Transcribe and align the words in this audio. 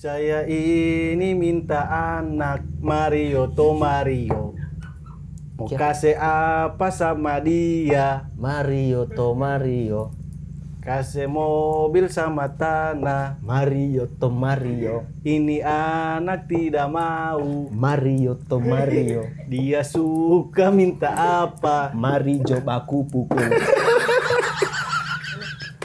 Saya 0.00 0.48
ini 0.48 1.36
minta 1.36 1.84
anak 2.16 2.64
Mario 2.80 3.52
to 3.52 3.76
Mario. 3.76 4.56
Mau 5.60 5.68
kasih 5.68 6.16
apa 6.16 6.88
sama 6.88 7.36
dia? 7.36 8.24
Mario 8.32 9.04
to 9.12 9.36
Mario. 9.36 10.16
Kasih 10.80 11.28
mobil 11.28 12.08
sama 12.08 12.48
tanah. 12.48 13.44
Mario 13.44 14.08
to 14.08 14.32
Mario. 14.32 15.04
Ini 15.20 15.60
anak 15.68 16.48
tidak 16.48 16.88
mau. 16.88 17.68
Mario 17.68 18.40
to 18.40 18.56
Mario. 18.56 19.28
Dia 19.52 19.84
suka 19.84 20.72
minta 20.72 21.12
apa? 21.44 21.92
Mari 21.92 22.40
coba 22.40 22.88
aku 22.88 23.04
pukul. 23.04 23.52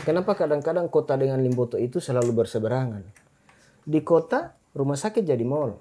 Kenapa 0.07 0.39
kadang-kadang 0.39 0.88
kota 0.88 1.20
dengan 1.20 1.43
Limboto 1.43 1.75
itu 1.75 2.00
selalu 2.00 2.32
berseberangan? 2.32 3.25
Di 3.86 4.02
kota 4.02 4.57
rumah 4.73 4.97
sakit 4.97 5.21
jadi 5.21 5.45
mall. 5.45 5.77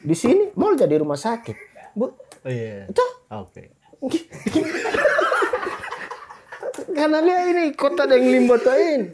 Di 0.00 0.16
sini 0.16 0.48
mall 0.56 0.80
jadi 0.80 0.96
rumah 0.96 1.20
sakit. 1.20 1.56
Bu, 1.92 2.08
Oh, 2.40 2.48
iya. 2.48 2.88
itu 2.88 3.04
Oke. 4.00 4.24
karena 6.96 7.20
dia 7.20 7.38
ini 7.52 7.76
kota 7.76 8.08
dengan 8.08 8.32
Limboto 8.32 8.72
ini. 8.72 9.12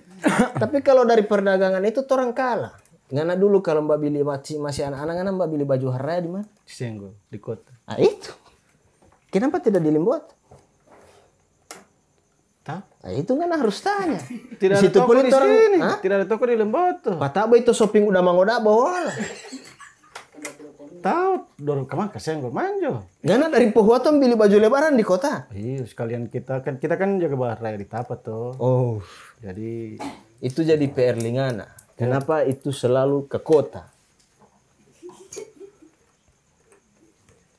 Tapi 0.55 0.79
kalau 0.81 1.03
dari 1.03 1.27
perdagangan 1.27 1.83
itu 1.83 2.07
orang 2.07 2.31
kalah. 2.31 2.75
Karena 3.07 3.39
dulu 3.39 3.63
kalau 3.63 3.87
Mbak 3.87 3.99
Billy 3.99 4.23
masih, 4.23 4.59
masih 4.59 4.87
anak-anak 4.87 5.35
Mbak 5.35 5.49
Billy 5.51 5.65
baju 5.67 5.87
haraya 5.95 6.21
di 6.23 6.31
mana? 6.31 6.47
Di 6.67 6.75
Senggol, 6.75 7.15
di 7.31 7.39
kota. 7.39 7.71
Ah 7.87 7.99
itu. 7.99 8.35
Kenapa 9.31 9.59
tidak 9.59 9.83
di 9.83 9.91
Limboto? 9.91 10.31
Tahu? 10.31 10.46
Nah, 12.67 12.83
itu 13.11 13.31
kan 13.31 13.47
harus 13.49 13.79
tanya. 13.79 14.19
Tidak 14.61 14.77
Di 14.77 14.87
ada 14.87 14.91
toko 14.91 15.15
di 15.15 15.31
orang- 15.31 15.55
sini. 15.55 15.79
Tidak 16.03 16.17
ada 16.17 16.27
toko 16.27 16.45
di 16.45 16.55
Lemboto. 16.55 17.15
Pataba 17.15 17.55
itu 17.55 17.71
shopping 17.71 18.05
udah 18.05 18.19
mangoda 18.19 18.59
bawa. 18.59 19.07
Tahu, 20.97 21.31
dorong 21.57 21.87
ke 21.87 21.95
mana 21.95 22.11
ke 22.11 22.19
Senggol 22.19 22.51
manjo. 22.51 23.07
Gana 23.23 23.47
dari 23.47 23.71
Pohuaton 23.71 24.19
beli 24.19 24.35
baju 24.35 24.59
lebaran 24.59 24.99
di 24.99 25.07
kota. 25.07 25.47
Iya, 25.55 25.87
sekalian 25.87 26.27
kita 26.27 26.67
kan 26.67 26.83
kita 26.83 26.99
kan 26.99 27.23
jaga 27.23 27.39
bahar 27.39 27.59
raya 27.61 27.79
di 27.79 27.87
Tapat 27.87 28.27
tuh. 28.27 28.59
Oh, 28.59 28.99
Jadi 29.39 30.03
itu 30.43 30.61
jadi 30.61 30.83
PR 30.91 31.15
Lingana. 31.15 31.71
Kenapa 31.95 32.43
itu 32.43 32.75
selalu 32.75 33.31
ke 33.31 33.39
kota? 33.39 33.87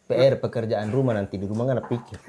PR 0.08 0.36
pekerjaan 0.38 0.88
rumah 0.88 1.11
nanti 1.11 1.36
di 1.36 1.44
rumah 1.44 1.64
nggak 1.66 1.88
pikir. 1.88 2.19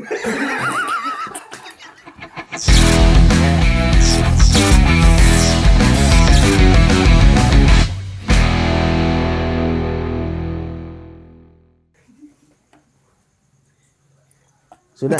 Sudah. 14.98 15.14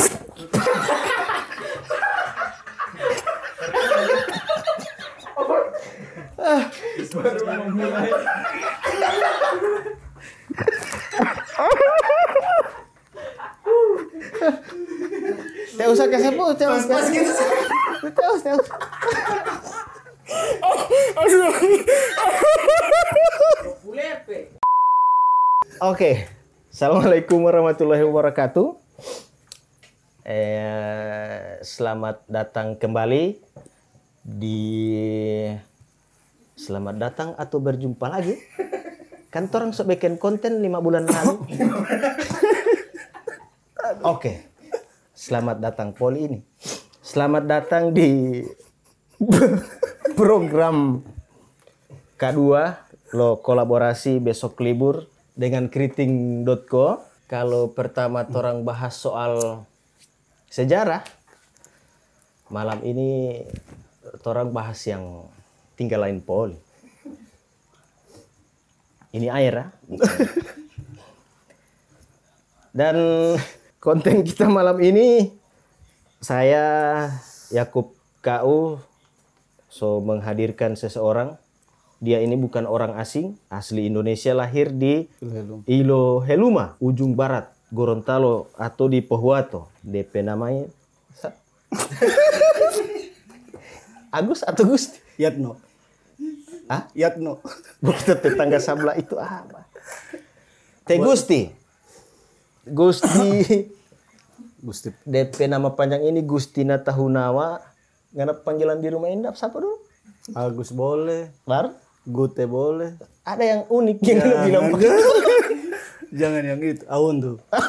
Tidak 15.70 15.86
usah 15.94 16.10
kasih 16.10 16.34
sebut, 16.34 16.58
tidak 16.58 16.74
usah. 16.74 16.98
Tidak 18.02 18.28
usah. 18.34 18.54
Oke, 25.78 26.26
assalamualaikum 26.66 27.38
warahmatullahi 27.46 28.02
wabarakatuh. 28.02 28.87
Eh, 30.28 31.56
selamat 31.64 32.28
datang 32.28 32.76
kembali 32.76 33.40
di 34.20 34.60
selamat 36.52 36.94
datang 37.00 37.32
atau 37.32 37.56
berjumpa 37.56 38.12
lagi. 38.12 38.36
Kantor 39.32 39.72
sok 39.72 39.96
bikin 39.96 40.20
konten 40.20 40.60
lima 40.60 40.84
bulan 40.84 41.08
lalu. 41.08 41.48
Oke, 44.04 44.52
selamat 45.16 45.64
datang 45.64 45.96
Poli 45.96 46.20
ini. 46.20 46.38
Selamat 47.00 47.48
datang 47.48 47.96
di 47.96 48.44
program 50.12 51.08
K2 52.20 52.40
lo 53.16 53.40
kolaborasi 53.40 54.20
besok 54.20 54.60
libur 54.60 55.08
dengan 55.32 55.72
keriting.co. 55.72 57.00
Kalau 57.24 57.72
pertama 57.72 58.28
orang 58.28 58.60
bahas 58.60 58.92
soal 58.92 59.64
sejarah, 60.48 61.04
malam 62.48 62.80
ini 62.84 63.40
orang 64.24 64.52
bahas 64.52 64.80
yang 64.88 65.28
tinggal 65.76 66.04
lain 66.04 66.20
poli. 66.24 66.56
Ini 69.12 69.28
air 69.32 69.54
ah. 69.56 69.68
Dan 72.78 72.96
konten 73.80 74.20
kita 74.26 74.48
malam 74.52 74.76
ini 74.84 75.32
saya 76.20 77.08
Yakub 77.48 77.96
KU 78.20 78.76
so 79.68 80.04
menghadirkan 80.04 80.76
seseorang 80.76 81.40
dia 81.98 82.22
ini 82.22 82.38
bukan 82.38 82.62
orang 82.62 82.94
asing, 82.94 83.34
asli 83.50 83.90
Indonesia 83.90 84.30
lahir 84.30 84.70
di. 84.70 85.10
Ilo 85.66 86.22
Heluma, 86.22 86.78
ujung 86.78 87.18
barat, 87.18 87.50
Gorontalo 87.68 88.48
atau 88.56 88.88
di 88.88 89.04
Pohuato. 89.04 89.68
DP 89.84 90.24
namanya 90.24 90.64
Agus 94.16 94.40
atau 94.40 94.64
Gusti? 94.64 94.96
Yatno. 95.20 95.60
Hah? 96.68 96.88
Yatno. 96.96 97.40
Bukti 97.84 98.12
tetangga 98.16 98.60
sebelah 98.60 98.96
itu 98.96 99.16
apa? 99.20 99.68
Teh 100.88 100.96
Gusti. 100.96 101.52
Gusti. 102.64 103.28
Gusti. 104.66 104.88
DP 105.04 105.48
nama 105.48 105.68
panjang 105.76 106.08
ini 106.08 106.24
Gustina 106.24 106.80
Tahunawa. 106.80 107.60
Ngana 108.16 108.32
panggilan 108.40 108.80
di 108.80 108.88
rumah 108.88 109.12
Indap 109.12 109.36
siapa 109.36 109.60
dulu? 109.60 109.76
Agus 110.32 110.72
boleh. 110.72 111.28
Bar? 111.44 111.76
Gute 112.08 112.48
boleh. 112.48 112.96
Ada 113.28 113.44
yang 113.44 113.62
unik 113.68 113.98
yang 114.00 114.18
nggak 114.24 114.40
bilang 114.48 114.66
Jangan. 116.12 116.42
yang 116.44 116.60
itu. 116.62 116.84
Aun 116.88 117.20
tuh. 117.20 117.36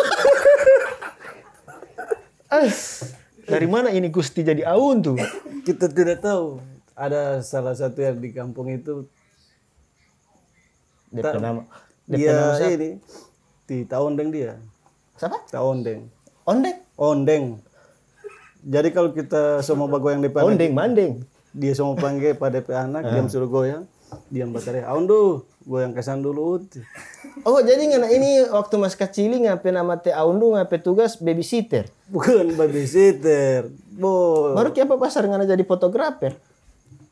Dari 3.49 3.67
mana 3.69 3.89
ini 3.89 4.09
Gusti 4.13 4.45
jadi 4.45 4.65
aun 4.65 5.01
tuh? 5.01 5.17
Kita 5.65 5.89
tidak 5.89 6.21
tahu. 6.21 6.61
Ada 6.93 7.41
salah 7.41 7.73
satu 7.73 8.01
yang 8.03 8.19
di 8.19 8.29
kampung 8.35 8.69
itu 8.69 9.07
DP 11.09 11.41
nama. 11.41 11.65
DP 12.05 12.17
dia 12.21 12.33
nama 12.35 12.53
siapa? 12.57 12.75
ini 12.77 12.89
di 13.65 13.77
Taondeng 13.85 14.29
dia. 14.29 14.57
Siapa? 15.17 15.37
Taondeng. 15.49 16.09
Ondeng. 16.45 16.77
Ondeng. 16.97 17.45
Jadi 18.59 18.89
kalau 18.91 19.15
kita 19.15 19.63
semua 19.63 19.87
bagoyang 19.87 20.19
di 20.19 20.29
anak, 20.29 20.43
Ondeng, 20.43 20.71
mandeng. 20.75 21.13
dia 21.55 21.71
semua 21.71 21.95
panggil 21.95 22.35
pada 22.35 22.59
DP 22.59 22.75
anak, 22.75 23.07
diam 23.07 23.31
suruh 23.31 23.47
goyang, 23.47 23.87
diam 24.27 24.51
batare. 24.51 24.83
Aun 24.83 25.07
tuh, 25.07 25.47
goyang 25.63 25.95
kesan 25.95 26.19
dulu. 26.19 26.59
Uti." 27.39 27.47
Oh, 27.47 27.63
jadi 27.63 27.87
ngana 27.87 28.11
ini 28.11 28.43
waktu 28.51 28.75
mas 28.75 28.99
kecil 28.99 29.31
ngapain 29.39 29.71
nama 29.71 29.95
teh 29.95 30.11
aundu 30.11 30.53
ngapain 30.53 30.83
tugas 30.83 31.15
babysitter. 31.17 31.87
Bukan 32.11 32.59
babysitter. 32.59 33.71
Bo. 33.95 34.53
Baru 34.53 34.75
apa 34.75 34.95
pasar 34.99 35.23
ngana 35.25 35.47
jadi 35.47 35.63
fotografer. 35.63 36.35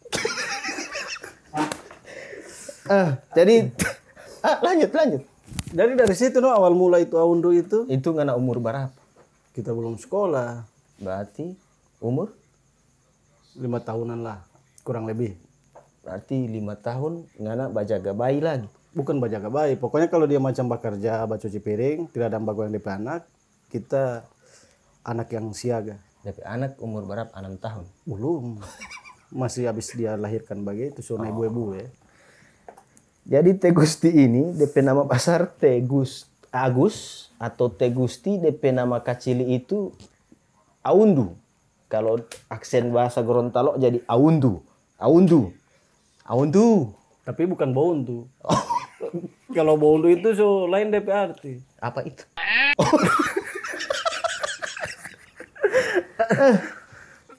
ah, 2.91 3.15
jadi 3.31 3.71
ah, 4.43 4.59
lanjut 4.63 4.91
lanjut. 4.91 5.23
Jadi 5.67 5.99
dari 5.99 6.15
situ 6.15 6.39
no 6.39 6.51
awal 6.51 6.71
mula 6.71 6.95
itu 7.03 7.19
Aundu 7.19 7.51
itu 7.51 7.83
Itu 7.91 8.15
ngana 8.15 8.39
umur 8.39 8.63
berapa? 8.63 8.95
kita 9.51 9.73
belum 9.73 9.97
sekolah 9.97 10.63
Berarti 11.01 11.57
umur? 11.99 12.31
lima 13.57 13.81
tahunan 13.81 14.21
lah 14.21 14.45
kurang 14.85 15.09
lebih. 15.09 15.33
Berarti 16.05 16.45
lima 16.45 16.77
tahun 16.77 17.25
ngana 17.41 17.73
bajaga 17.73 18.13
bayi 18.13 18.37
lagi. 18.37 18.69
Bukan 18.97 19.21
bajaga 19.21 19.53
bayi. 19.53 19.77
Pokoknya 19.77 20.09
kalau 20.09 20.25
dia 20.25 20.41
macam 20.41 20.65
bekerja, 20.65 21.29
baca 21.29 21.37
cuci 21.37 21.61
piring, 21.61 22.09
tidak 22.09 22.33
ada 22.33 22.41
bagoyang 22.41 22.73
DP 22.73 22.87
anak, 22.89 23.29
kita 23.69 24.25
anak 25.05 25.29
yang 25.29 25.53
siaga. 25.53 26.01
Tapi 26.25 26.41
anak 26.41 26.81
umur 26.81 27.05
berapa? 27.05 27.29
6 27.29 27.61
tahun. 27.61 27.85
Belum. 28.09 28.57
Masih 29.29 29.69
habis 29.69 29.93
dia 29.93 30.17
lahirkan 30.17 30.65
begitu, 30.65 31.05
so 31.05 31.21
ibu-ibu 31.21 31.77
ya. 31.77 31.87
Jadi 33.27 33.59
Teh 33.59 33.75
Gusti 33.75 34.07
ini 34.07 34.55
DP 34.55 34.81
nama 34.81 35.03
pasar 35.03 35.51
Teh 35.51 35.83
Gus 35.83 36.31
Agus 36.47 37.27
atau 37.35 37.67
Teh 37.67 37.91
Gusti 37.91 38.39
DP 38.39 38.71
nama 38.71 39.03
kacili 39.03 39.61
itu 39.61 39.91
Aundu. 40.79 41.35
Kalau 41.91 42.23
aksen 42.47 42.89
bahasa 42.95 43.19
Gorontalo 43.19 43.75
jadi 43.75 43.99
Aundu. 44.07 44.63
Aundu. 44.95 45.51
Aundu. 46.23 46.95
Tapi 47.27 47.43
bukan 47.43 47.75
bondu. 47.75 48.31
Kalau 49.57 49.73
bondu 49.73 50.05
itu 50.05 50.37
so 50.37 50.69
lain 50.69 50.93
DP 50.93 51.09
arti. 51.09 51.57
Apa 51.81 52.05
itu? 52.05 52.21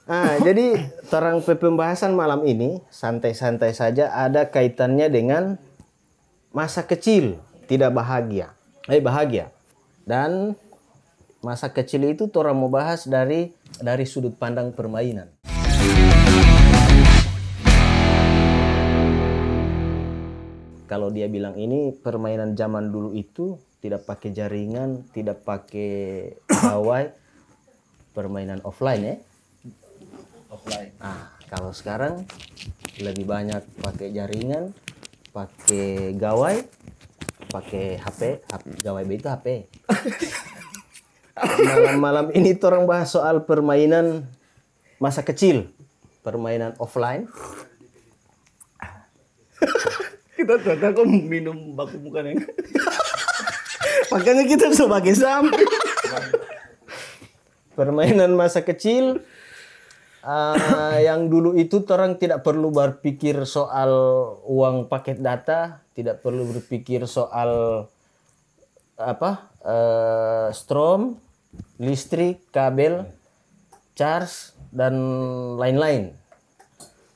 ah, 0.03 0.35
jadi 0.43 0.91
terang 1.07 1.39
pembahasan 1.39 2.11
malam 2.11 2.43
ini 2.43 2.83
santai-santai 2.91 3.71
saja 3.71 4.11
ada 4.11 4.51
kaitannya 4.51 5.07
dengan 5.07 5.55
masa 6.51 6.83
kecil 6.83 7.39
tidak 7.71 7.95
bahagia. 7.95 8.51
Eh 8.91 8.99
bahagia. 8.99 9.55
Dan 10.03 10.59
masa 11.39 11.71
kecil 11.71 12.03
itu 12.03 12.27
orang 12.35 12.59
mau 12.59 12.67
bahas 12.67 13.07
dari 13.07 13.55
dari 13.79 14.03
sudut 14.03 14.35
pandang 14.35 14.75
permainan. 14.75 15.31
Kalau 20.89 21.13
dia 21.13 21.29
bilang 21.29 21.53
ini 21.53 21.93
permainan 21.93 22.57
zaman 22.57 22.89
dulu 22.89 23.13
itu 23.13 23.61
tidak 23.77 24.09
pakai 24.09 24.33
jaringan, 24.33 25.05
tidak 25.13 25.45
pakai 25.45 26.33
gawai, 26.49 27.13
permainan 28.17 28.57
offline 28.65 29.01
ya. 29.05 29.15
Offline. 30.49 30.89
Nah, 30.97 31.37
kalau 31.45 31.69
sekarang 31.77 32.25
lebih 32.97 33.29
banyak 33.29 33.61
pakai 33.85 34.09
jaringan, 34.09 34.73
pakai 35.29 36.17
gawai, 36.17 36.65
pakai 37.53 38.01
HP, 38.01 38.49
HP 38.49 38.65
gawai 38.81 39.05
itu 39.05 39.29
HP. 39.29 39.69
Malam-malam 41.69 42.33
ini 42.33 42.57
orang 42.65 42.89
bahas 42.89 43.13
soal 43.13 43.45
permainan 43.45 44.25
masa 44.97 45.21
kecil, 45.21 45.69
permainan 46.25 46.73
offline. 46.81 47.29
Kita 50.49 50.65
ternyata 50.65 50.97
kok 50.97 51.05
minum 51.05 51.77
baku 51.77 52.01
bukan 52.01 52.33
yang 52.33 52.41
Makanya 54.17 54.49
kita 54.49 54.73
sebagai 54.73 55.13
samping. 55.13 55.69
Permainan 57.77 58.33
masa 58.33 58.65
kecil 58.65 59.21
ah, 60.25 60.97
yang 60.97 61.29
dulu 61.29 61.53
itu 61.53 61.85
orang 61.93 62.17
tidak 62.17 62.41
perlu 62.41 62.73
berpikir 62.73 63.45
soal 63.45 63.93
uang 64.49 64.89
paket 64.89 65.21
data, 65.21 65.85
tidak 65.93 66.25
perlu 66.25 66.49
berpikir 66.49 67.05
soal 67.05 67.85
apa 68.97 69.53
eh, 69.61 70.49
strom, 70.57 71.13
listrik, 71.77 72.41
kabel, 72.49 73.05
charge 73.93 74.57
dan 74.73 74.97
lain-lain. 75.61 76.17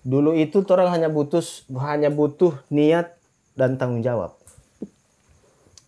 Dulu 0.05 0.37
itu 0.37 0.61
orang 0.69 0.93
hanya 0.93 1.09
butuh 1.09 1.41
hanya 1.81 2.13
butuh 2.13 2.61
niat 2.69 3.22
dan 3.53 3.77
tanggung 3.77 4.01
jawab. 4.01 4.37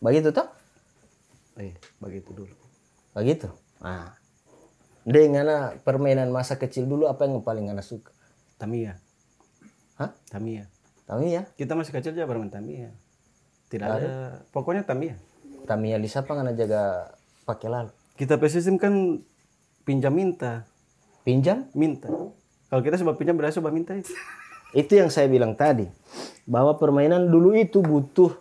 Begitu 0.02 0.30
toh? 0.30 0.48
Eh, 1.58 1.74
begitu 1.98 2.30
dulu. 2.36 2.56
Begitu. 3.16 3.48
Nah, 3.82 4.14
dengan 5.06 5.74
permainan 5.82 6.30
masa 6.30 6.60
kecil 6.60 6.86
dulu 6.86 7.08
apa 7.08 7.26
yang 7.26 7.42
paling 7.42 7.72
anda 7.72 7.82
suka? 7.82 8.12
Tamiya. 8.60 9.00
Hah? 9.98 10.12
Tamiya. 10.30 10.68
Tamiya? 11.08 11.48
Kita 11.56 11.78
masih 11.78 11.94
kecil 11.96 12.14
aja 12.18 12.28
bermain 12.28 12.52
Tamiya. 12.52 12.92
Tidak 13.72 13.88
ada. 13.88 14.42
Pokoknya 14.52 14.84
Tamiya. 14.84 15.16
Tamiya 15.66 15.98
di 15.98 16.08
siapa 16.12 16.34
ngana 16.36 16.54
jaga 16.54 17.10
pakai 17.48 17.70
lalu? 17.72 17.92
Kita 18.16 18.38
PSSM 18.40 18.78
kan 18.80 18.94
pinjam 19.84 20.14
minta, 20.14 20.64
Pinjam? 21.26 21.66
minta. 21.74 22.08
Kalau 22.70 22.82
kita 22.86 23.02
sebab 23.02 23.18
pinjam 23.18 23.34
berarti 23.38 23.58
sebab 23.58 23.74
minta 23.74 23.98
itu. 23.98 24.14
Itu 24.76 25.00
yang 25.00 25.08
saya 25.08 25.32
bilang 25.32 25.56
tadi. 25.56 25.88
Bahwa 26.44 26.76
permainan 26.76 27.32
dulu 27.32 27.56
itu 27.56 27.80
butuh 27.80 28.36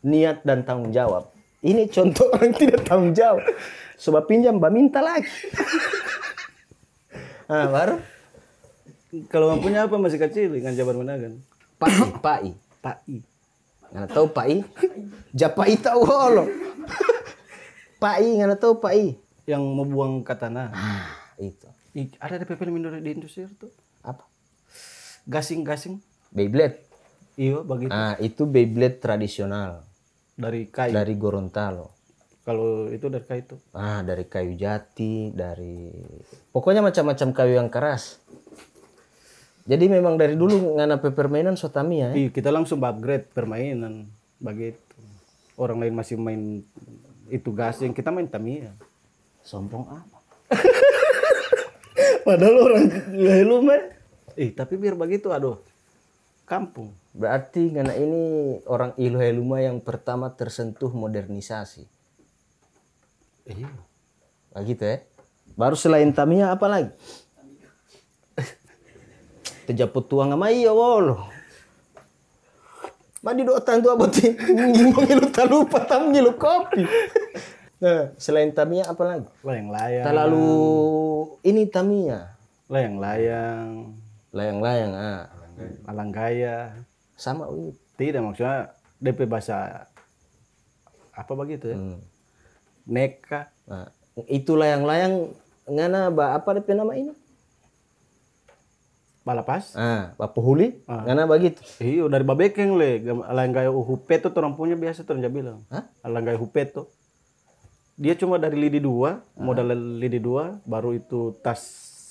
niat 0.00 0.40
dan 0.42 0.64
tanggung 0.64 0.90
jawab. 0.90 1.28
Ini 1.60 1.86
contoh 1.92 2.24
orang 2.34 2.56
tidak 2.56 2.88
tanggung 2.88 3.12
jawab. 3.12 3.44
Sebab 4.00 4.24
pinjam, 4.24 4.56
bah 4.56 4.72
minta 4.72 5.04
lagi. 5.04 5.28
nah, 7.48 7.70
baru 7.70 7.96
Kalau 9.30 9.54
mampunya 9.54 9.86
apa 9.86 9.94
masih 9.94 10.18
kecil 10.18 10.58
dengan 10.58 10.74
Jabar 10.74 10.98
Menagan. 10.98 11.38
pai, 11.78 11.94
pai. 12.18 12.50
Pai. 12.82 13.22
Ngana 13.94 14.10
tahu 14.10 14.26
pai? 14.26 14.58
Japai 15.30 15.78
tahu 15.78 16.02
holo. 16.02 16.50
pai, 18.02 18.42
ngana 18.42 18.58
tahu 18.58 18.82
pai. 18.82 19.14
Yang 19.46 19.62
mau 19.70 19.86
buang 19.86 20.26
katana. 20.26 20.74
Ah, 20.74 21.14
itu. 21.38 21.70
Ada 22.18 22.42
film 22.42 22.82
Indo- 22.82 22.98
di 22.98 23.10
industri 23.14 23.46
itu. 23.46 23.70
Gasing-gasing. 25.24 26.00
Beyblade. 26.34 26.84
Iya, 27.34 27.64
begitu. 27.64 27.90
Ah, 27.90 28.14
itu 28.22 28.46
Beyblade 28.46 29.02
tradisional 29.02 29.82
Dari 30.34 30.70
kayu. 30.70 30.94
dari 30.94 31.14
Gorontalo. 31.18 31.90
Kalau 32.44 32.92
itu 32.92 33.08
dari 33.08 33.24
kayu 33.24 33.40
itu. 33.42 33.56
Ah, 33.72 34.04
dari 34.04 34.28
kayu 34.28 34.52
jati, 34.54 35.32
dari 35.32 35.88
pokoknya 36.52 36.84
macam-macam 36.84 37.28
kayu 37.32 37.54
yang 37.56 37.70
keras. 37.72 38.20
Jadi 39.64 39.88
memang 39.88 40.20
dari 40.20 40.36
dulu 40.36 40.76
ngana 40.76 41.00
pe 41.00 41.08
permainan 41.08 41.56
Sotamia 41.56 42.12
ya. 42.12 42.28
Iya, 42.28 42.28
kita 42.28 42.52
langsung 42.52 42.84
upgrade 42.84 43.32
permainan. 43.32 44.12
Begitu. 44.36 44.76
Orang 45.56 45.80
lain 45.80 45.96
masih 45.96 46.20
main 46.20 46.60
itu 47.32 47.48
gasing, 47.48 47.96
kita 47.96 48.12
main 48.12 48.28
Tamiya. 48.28 48.76
Sombong 49.40 49.88
apa? 49.88 50.18
Padahal 52.28 52.56
orang 52.60 52.84
lu 53.48 53.64
mah. 53.64 53.80
Eh, 54.34 54.50
tapi 54.50 54.74
biar 54.78 54.98
begitu 54.98 55.30
aduh. 55.30 55.58
Kampung. 56.44 56.92
Berarti 57.14 57.72
ngana 57.72 57.94
ini 57.96 58.22
orang 58.68 58.92
Ilu 59.00 59.22
Heluma 59.22 59.62
yang 59.62 59.80
pertama 59.80 60.28
tersentuh 60.34 60.92
modernisasi. 60.92 61.86
Iya. 63.48 63.70
Begitu 64.52 64.82
ya. 64.84 64.98
Baru 65.54 65.78
selain 65.78 66.10
Tamiya 66.10 66.50
apa 66.52 66.66
lagi? 66.66 66.90
Tejaput 69.64 70.10
tuang 70.10 70.34
sama 70.34 70.52
iya 70.52 70.74
wolo. 70.74 71.24
Mandi 73.24 73.40
doa 73.40 73.62
tantu 73.64 73.88
apa 73.88 74.04
ti? 74.12 74.36
Mengilu 74.92 75.32
tak 75.32 75.48
lupa 75.48 75.80
tam 75.88 76.12
ngilu 76.12 76.36
kopi. 76.36 76.84
Nah, 77.80 78.12
selain 78.20 78.52
Tamiya 78.52 78.92
apa 78.92 79.02
lagi? 79.06 79.28
Layang-layang. 79.40 80.04
Terlalu 80.04 80.50
ini 81.40 81.62
Tamiya. 81.64 82.36
Layang-layang. 82.68 84.03
Layang-layang 84.34 84.92
ah. 84.98 85.30
Alang 85.86 86.10
gaya. 86.10 86.74
Sama 87.14 87.46
wih. 87.46 87.78
Tidak 87.94 88.18
maksudnya 88.18 88.74
DP 88.98 89.30
bahasa 89.30 89.86
apa 91.14 91.32
begitu 91.38 91.70
ya? 91.70 91.78
Hmm. 91.78 92.02
Neka. 92.90 93.54
Nah, 93.70 93.88
itu 94.26 94.58
layang-layang 94.58 95.30
ngana 95.70 96.10
ba 96.10 96.34
apa 96.34 96.58
DP 96.58 96.74
nama 96.74 96.98
ini? 96.98 97.14
Balapas. 99.24 99.72
Ah, 99.78 100.12
Papuhuli. 100.18 100.84
Ngana 100.84 101.24
begitu. 101.30 101.62
Iya 101.78 102.10
dari 102.10 102.26
babekeng 102.26 102.74
le. 102.74 103.06
Alang 103.24 103.54
gaya 103.54 103.70
hupeto 103.70 104.34
tuh 104.34 104.42
orang 104.42 104.58
punya 104.58 104.74
biasa 104.74 105.06
tuh 105.06 105.14
orang 105.16 105.30
bilang. 105.30 105.58
Hah? 105.70 105.86
Alang 106.02 106.26
gaya 106.26 106.36
hupeto. 106.36 106.90
Dia 107.94 108.18
cuma 108.18 108.42
dari 108.42 108.58
lidi 108.58 108.82
dua, 108.82 109.22
modal 109.38 109.70
lidi 110.02 110.18
dua, 110.18 110.58
baru 110.66 110.98
itu 110.98 111.38
tas 111.46 111.62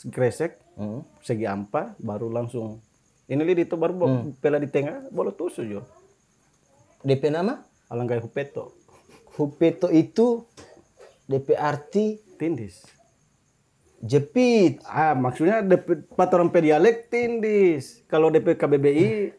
gresek, 0.08 0.63
Hmm. 0.74 1.06
segi 1.22 1.46
ampa, 1.46 1.94
baru 2.02 2.34
langsung. 2.34 2.82
Ini 3.30 3.40
lidi 3.46 3.64
itu 3.64 3.78
baru 3.78 3.94
hmm. 3.94 4.42
pela 4.42 4.58
di 4.58 4.68
tengah, 4.68 5.08
boleh 5.14 5.32
tusuk 5.32 5.64
jo. 5.64 5.82
DP 7.04 7.30
nama? 7.30 7.62
Alang 7.92 8.10
gaya 8.10 8.24
hupeto. 8.24 8.74
Hupeto 9.38 9.92
itu 9.92 10.48
DP 11.28 11.54
arti 11.56 12.18
Tindis. 12.36 12.84
jepit. 14.04 14.84
Ah, 14.84 15.16
maksudnya 15.16 15.64
DP 15.64 16.04
patoran 16.12 16.52
pedialek 16.52 17.08
tindis. 17.08 18.04
Kalau 18.12 18.28
DP 18.28 18.60
KBBI 18.60 19.32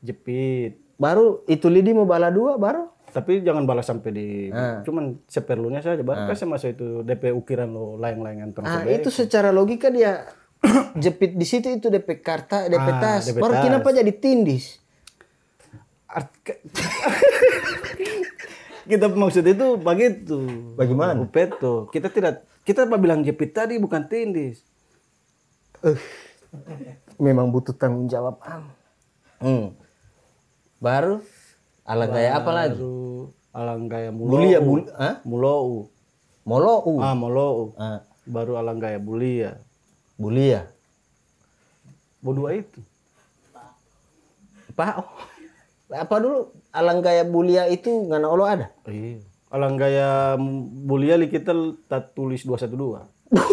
jepit. 0.00 0.80
Baru 0.96 1.44
itu 1.44 1.68
lidi 1.68 1.92
mau 1.92 2.08
bala 2.08 2.32
dua 2.32 2.56
baru. 2.56 2.88
Tapi 3.12 3.44
jangan 3.44 3.68
balas 3.68 3.84
sampai 3.84 4.10
di 4.12 4.28
Ah. 4.48 4.80
cuman 4.88 5.20
seperlunya 5.28 5.84
saja. 5.84 6.00
Baru 6.00 6.24
kasih 6.32 6.48
masa 6.48 6.72
itu 6.72 7.04
DP 7.04 7.28
ukiran 7.36 7.68
lo 7.68 8.00
layang-layangan. 8.00 8.56
Ah, 8.64 8.88
itu 8.88 9.12
secara 9.12 9.52
logika 9.52 9.92
dia 9.92 10.24
jepit 11.02 11.32
di 11.32 11.44
situ 11.44 11.70
itu 11.70 11.86
DP 11.86 12.18
karta, 12.18 12.66
DP 12.66 12.82
Ah, 12.82 12.98
tas. 12.98 13.22
DP 13.26 13.38
Baru 13.38 13.54
tas. 13.54 13.62
kenapa 13.62 13.88
jadi 13.90 14.10
tindis? 14.10 14.78
Art- 16.06 16.32
kita 18.86 19.06
maksud 19.08 19.42
itu 19.42 19.66
begitu. 19.76 20.38
Bagaimana? 20.74 21.18
Upeto. 21.18 21.86
Kita 21.88 22.08
tidak 22.08 22.46
kita 22.62 22.82
apa 22.82 22.96
bilang 22.96 23.22
jepit 23.22 23.50
tadi 23.50 23.76
bukan 23.76 24.06
tindis. 24.06 24.62
Eh, 25.82 25.98
memang 27.16 27.50
butuh 27.50 27.74
tanggung 27.74 28.06
jawab 28.06 28.38
am. 28.42 28.70
Hmm. 29.38 29.66
Baru 30.78 31.20
ala 31.82 32.06
gaya 32.06 32.36
apa 32.36 32.50
lagi? 32.50 32.76
Baru 32.76 33.30
alang 33.52 33.86
gaya 33.86 34.10
mulou. 34.10 34.30
Bulia 34.32 34.58
bul, 34.58 34.82
ah? 34.92 35.18
Mulou. 35.22 35.88
Molou. 36.42 36.78
Ah, 36.98 37.12
mulou. 37.12 37.74
Ah, 37.74 38.06
Baru 38.22 38.54
alang 38.54 38.78
gaya 38.78 38.98
bulia. 38.98 39.58
Bulia. 40.16 40.66
Bodua 42.20 42.52
itu. 42.52 42.80
Pak. 44.74 45.04
apa 45.86 46.14
dulu 46.18 46.50
alang 46.68 46.98
gaya 46.98 47.22
bulia 47.22 47.70
itu 47.70 47.88
ngana 48.10 48.26
olo 48.26 48.42
ada 48.42 48.74
Iya. 48.84 49.22
Alang 49.48 49.78
gaya 49.78 50.34
mulia 50.58 51.14
li 51.14 51.30
kita 51.30 51.54
tak 51.86 52.12
tulis 52.12 52.42
212. 52.42 53.06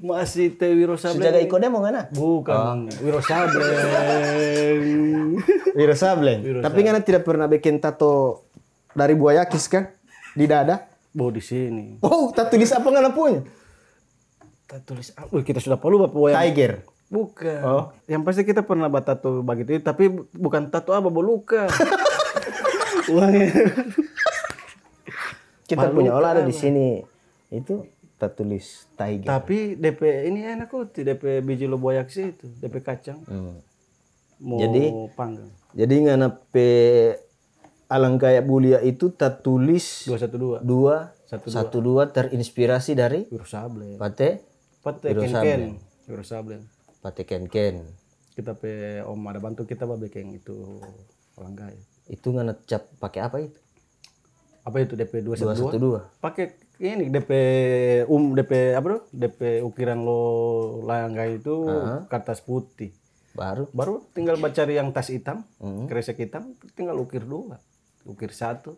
Masih 0.00 0.56
Teh 0.56 0.72
Wiro 0.72 0.96
Sableng. 0.96 1.20
sujaga 1.20 1.38
iko 1.38 1.60
demo 1.60 1.84
ngana 1.84 2.08
Bukan. 2.08 2.88
Wiro 3.04 3.20
Sableng. 3.20 4.80
Wiro 5.76 5.92
Sableng 5.94 6.40
tapi 6.64 6.78
ngana 6.80 7.04
tidak 7.04 7.22
pernah 7.22 7.44
bikin 7.44 7.76
tato 7.78 8.48
dari 8.96 9.12
buaya 9.12 9.44
kis 9.44 9.68
kan 9.68 9.92
di 10.32 10.48
dada 10.48 10.88
Bawa 11.12 11.30
di 11.30 11.42
sini. 11.44 12.00
oh 12.00 12.32
tato 12.32 12.56
tulis 12.56 12.72
apa 12.72 12.88
ngana 12.88 13.12
punya 13.12 13.44
Tak 14.70 14.86
tulis 14.86 15.10
apa? 15.18 15.26
Wih, 15.34 15.42
kita 15.42 15.58
sudah 15.58 15.76
perlu 15.76 16.06
Bapak 16.06 16.14
Boy. 16.14 16.30
tiger 16.30 16.86
Bukan. 17.10 17.60
Oh. 17.66 17.84
Yang 18.06 18.22
pasti 18.22 18.42
kita 18.46 18.62
pernah 18.62 18.86
buat 18.86 19.02
tato 19.02 19.42
begitu, 19.42 19.82
tapi 19.82 20.06
bukan 20.30 20.70
tato 20.70 20.94
apa, 20.94 21.10
boluka. 21.10 21.66
Uangnya. 23.10 23.50
kita 25.70 25.86
punya 25.90 26.14
olah 26.14 26.38
ada 26.38 26.42
di 26.42 26.54
sini 26.54 27.02
itu 27.50 27.82
tato 28.14 28.42
tulis 28.42 28.86
tiger 28.98 29.26
tapi 29.26 29.74
DP 29.74 30.30
ini 30.30 30.42
enak 30.42 30.70
kok, 30.70 30.94
DP 30.94 31.42
biji 31.42 31.66
lo 31.66 31.78
boyak 31.78 32.10
sih 32.10 32.30
itu, 32.30 32.46
DP 32.58 32.82
kacang. 32.82 33.22
Hmm. 33.26 33.58
Mau 34.40 34.58
Jadi- 34.58 34.90
panggang. 35.14 35.50
jadi 35.70 35.94
ngana 36.10 36.28
pe 36.50 36.66
alang 37.86 38.18
gaya 38.18 38.42
bulia 38.42 38.82
itu 38.82 39.10
tertulis 39.10 40.06
212. 40.06 40.62
dua 40.62 41.14
Satu 41.26 41.46
satu 41.50 41.78
dua 41.78 42.10
terinspirasi 42.10 42.94
dari 42.94 43.26
Wiro 43.30 43.46
Sableng. 43.46 43.98
pate 43.98 44.42
Pate 44.80 45.12
ken 45.12 45.32
ken. 45.32 45.62
Sableng. 46.24 46.64
pate 47.00 47.22
ken 47.28 47.44
ken. 47.46 47.84
Kita 48.32 48.56
pe 48.56 49.04
om 49.04 49.20
ada 49.28 49.36
bantu 49.36 49.68
kita 49.68 49.84
bah 49.84 50.00
bikin 50.00 50.32
itu 50.32 50.80
orang 51.36 51.54
gaya. 51.56 51.82
itu 52.10 52.26
ngana 52.34 52.58
cap 52.66 52.90
pakai 52.98 53.20
apa 53.22 53.36
itu? 53.38 53.58
Apa 54.66 54.82
itu 54.82 54.98
DP 54.98 55.22
212? 55.22 55.40
dua 55.40 55.54
satu 55.54 55.78
dua? 55.78 56.00
pakai 56.18 56.58
ini 56.82 57.06
DP 57.06 57.30
um 58.10 58.34
DP 58.34 58.74
apa 58.74 58.86
tuh? 58.98 59.02
DP 59.14 59.62
ukiran 59.62 60.00
lo 60.02 60.22
langga 60.84 61.28
itu 61.30 61.64
kertas 62.10 62.42
putih. 62.42 62.90
Baru. 63.36 63.70
Baru 63.70 64.02
tinggal 64.10 64.40
cari 64.50 64.74
yang 64.74 64.90
tas 64.90 65.12
hitam 65.12 65.46
Mhm. 65.62 65.86
kresek 65.86 66.18
hitam 66.18 66.58
tinggal 66.74 66.98
ukir 66.98 67.22
dua. 67.22 67.62
Ukir 68.02 68.34
satu 68.34 68.74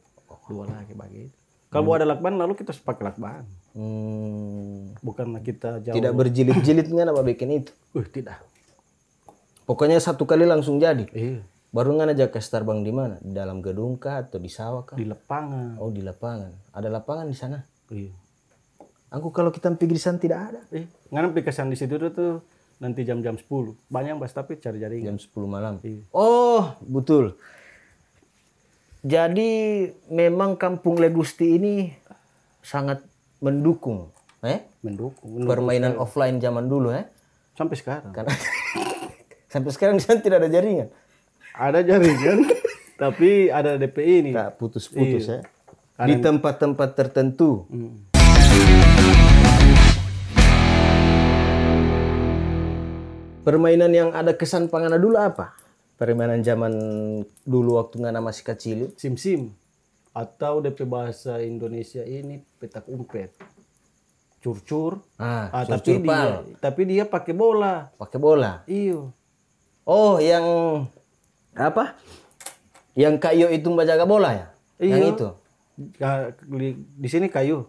dua 0.50 0.68
lagi 0.68 0.92
bagi. 0.92 1.30
Itu 1.32 1.72
kalau 1.72 1.96
ada 1.96 2.04
lakban 2.04 2.36
lalu 2.36 2.52
kita 2.58 2.76
pakai 2.84 3.08
lakban 3.08 3.46
hmm, 3.76 5.00
bukanlah 5.04 5.42
kita 5.44 5.82
jauh. 5.84 5.96
Tidak 5.96 6.12
berjilid-jilid 6.12 6.88
ngana 6.92 7.12
apa 7.12 7.22
bikin 7.24 7.62
itu? 7.62 7.72
Uh 7.92 8.06
tidak. 8.06 8.40
Pokoknya 9.68 10.02
satu 10.02 10.26
kali 10.26 10.44
langsung 10.44 10.82
jadi. 10.82 11.06
Iya. 11.12 11.44
Baru 11.72 11.96
ngana 11.96 12.12
jaga 12.12 12.36
starbang 12.36 12.84
di 12.84 12.92
mana? 12.92 13.16
Di 13.24 13.32
dalam 13.32 13.64
gedung 13.64 13.96
kah 13.96 14.20
atau 14.20 14.36
di 14.36 14.52
sawah 14.52 14.84
kah? 14.84 14.96
Di 15.00 15.08
lapangan. 15.08 15.80
Oh 15.80 15.88
di 15.88 16.04
lapangan. 16.04 16.52
Ada 16.76 16.88
lapangan 16.92 17.26
di 17.28 17.36
sana? 17.36 17.64
Iya. 17.88 18.12
Aku 19.12 19.32
kalau 19.32 19.52
kita 19.52 19.72
pergi 19.72 19.96
di 19.96 20.02
sana 20.02 20.16
tidak 20.20 20.38
ada. 20.52 20.60
Eh 20.72 20.88
nggak 21.12 21.44
kesan 21.44 21.68
di 21.72 21.76
situ 21.76 21.96
tuh 21.96 22.40
nanti 22.80 23.06
jam-jam 23.06 23.38
10 23.38 23.46
banyak 23.86 24.18
bas 24.18 24.32
tapi 24.34 24.58
cari 24.58 24.82
jaringan. 24.82 25.14
Jam 25.14 25.18
10 25.20 25.46
malam. 25.46 25.74
Iya. 25.84 26.02
oh 26.12 26.76
betul. 26.82 27.36
Jadi 29.02 29.90
memang 30.10 30.54
kampung 30.54 30.98
Legusti 30.98 31.58
ini 31.58 31.90
sangat 32.62 33.02
mendukung 33.42 34.14
eh? 34.46 34.62
Mendukung 34.86 35.42
permainan 35.44 35.98
offline 35.98 36.38
zaman 36.38 36.70
dulu 36.70 36.94
eh? 36.94 37.10
Sampai 37.58 37.74
sekarang. 37.74 38.14
Karena 38.14 38.30
sampai 39.52 39.70
sekarang 39.74 39.98
di 39.98 40.02
sana 40.06 40.22
tidak 40.22 40.46
ada 40.46 40.48
jaringan. 40.48 40.88
Ada 41.52 41.82
jaringan 41.82 42.38
tapi 43.02 43.50
ada 43.50 43.74
DP 43.76 43.98
ini. 44.22 44.30
Tak 44.30 44.56
putus-putus 44.56 45.26
Iya. 45.26 45.42
ya 45.42 46.06
di 46.06 46.18
tempat-tempat 46.18 46.88
tertentu. 46.98 47.68
Hmm. 47.68 48.10
permainan 53.42 53.90
yang 53.90 54.10
ada 54.14 54.38
kesan 54.38 54.70
pangana 54.70 55.02
dulu 55.02 55.18
apa? 55.18 55.50
Permainan 55.98 56.46
zaman 56.46 56.72
dulu 57.42 57.74
waktu 57.82 58.06
ngana 58.06 58.22
masih 58.22 58.46
kecil. 58.46 58.78
Sim 58.94 59.18
sim 59.18 59.50
atau 60.12 60.60
DP 60.60 60.84
bahasa 60.84 61.40
Indonesia 61.40 62.04
ini 62.04 62.44
petak 62.60 62.88
umpet. 62.88 63.32
Curcur. 64.42 65.00
Ah, 65.16 65.48
ah, 65.54 65.64
tapi 65.64 66.02
dia 66.02 66.42
tapi 66.60 66.82
dia 66.84 67.04
pakai 67.08 67.32
bola. 67.32 67.88
Pakai 67.96 68.18
bola? 68.20 68.66
Iyo 68.68 69.14
oh 69.86 70.18
yang 70.22 70.44
apa? 71.56 71.96
Yang 72.92 73.14
kayu 73.24 73.46
itu 73.48 73.68
menjaga 73.72 74.04
bola 74.04 74.30
ya? 74.36 74.46
Iya. 74.82 74.92
yang 74.98 75.02
itu? 75.16 75.28
Ka- 75.96 76.36
di, 76.36 76.76
di 76.76 77.08
sini 77.08 77.26
kayu. 77.32 77.64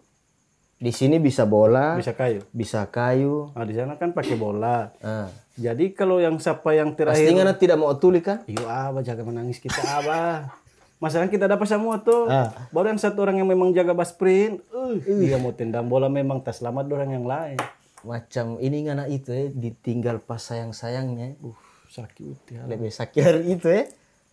Di 0.83 0.91
sini 0.91 1.15
bisa 1.15 1.47
bola. 1.47 1.95
Bisa 1.95 2.11
kayu. 2.11 2.43
Bisa 2.51 2.83
kayu. 2.91 3.53
Nah 3.55 3.63
di 3.63 3.73
sana 3.77 3.95
kan 3.95 4.11
pakai 4.11 4.35
bola. 4.35 4.91
Ah. 4.99 5.31
jadi 5.53 5.93
kalau 5.93 6.17
yang 6.17 6.41
siapa 6.41 6.73
yang 6.73 6.97
pasti 6.97 7.05
terakhir 7.05 7.29
ngana 7.37 7.53
tidak 7.55 7.77
mau 7.79 7.93
tuli 7.95 8.19
kan? 8.19 8.41
Iyo 8.49 8.65
abah 8.65 9.05
jaga 9.05 9.21
menangis 9.23 9.61
kita 9.61 9.79
abah 10.01 10.62
masalah 11.03 11.27
kita 11.27 11.51
dapat 11.51 11.67
semua 11.67 11.99
tuh. 11.99 12.31
Ah. 12.31 12.55
baru 12.71 12.95
yang 12.95 13.01
satu 13.03 13.27
orang 13.27 13.43
yang 13.43 13.49
memang 13.51 13.75
jaga 13.75 13.91
bas 13.91 14.15
sprint 14.15 14.63
uh, 14.71 14.95
dia 15.03 15.35
mau 15.35 15.51
tendang 15.51 15.91
bola 15.91 16.07
memang 16.07 16.39
tas 16.39 16.63
selamat 16.63 16.87
orang 16.87 17.11
yang 17.19 17.27
lain. 17.27 17.59
Macam 18.07 18.55
ini 18.63 18.87
ngana 18.87 19.11
itu 19.11 19.35
ya 19.35 19.51
ditinggal 19.51 20.23
pas 20.23 20.39
sayang 20.39 20.71
sayangnya 20.71 21.35
uh 21.43 21.59
sakit 21.93 22.37
ya 22.49 22.65
lebih 22.65 22.89
sakit 22.89 23.21
dari 23.21 23.53
itu 23.53 23.69
ya 23.69 23.85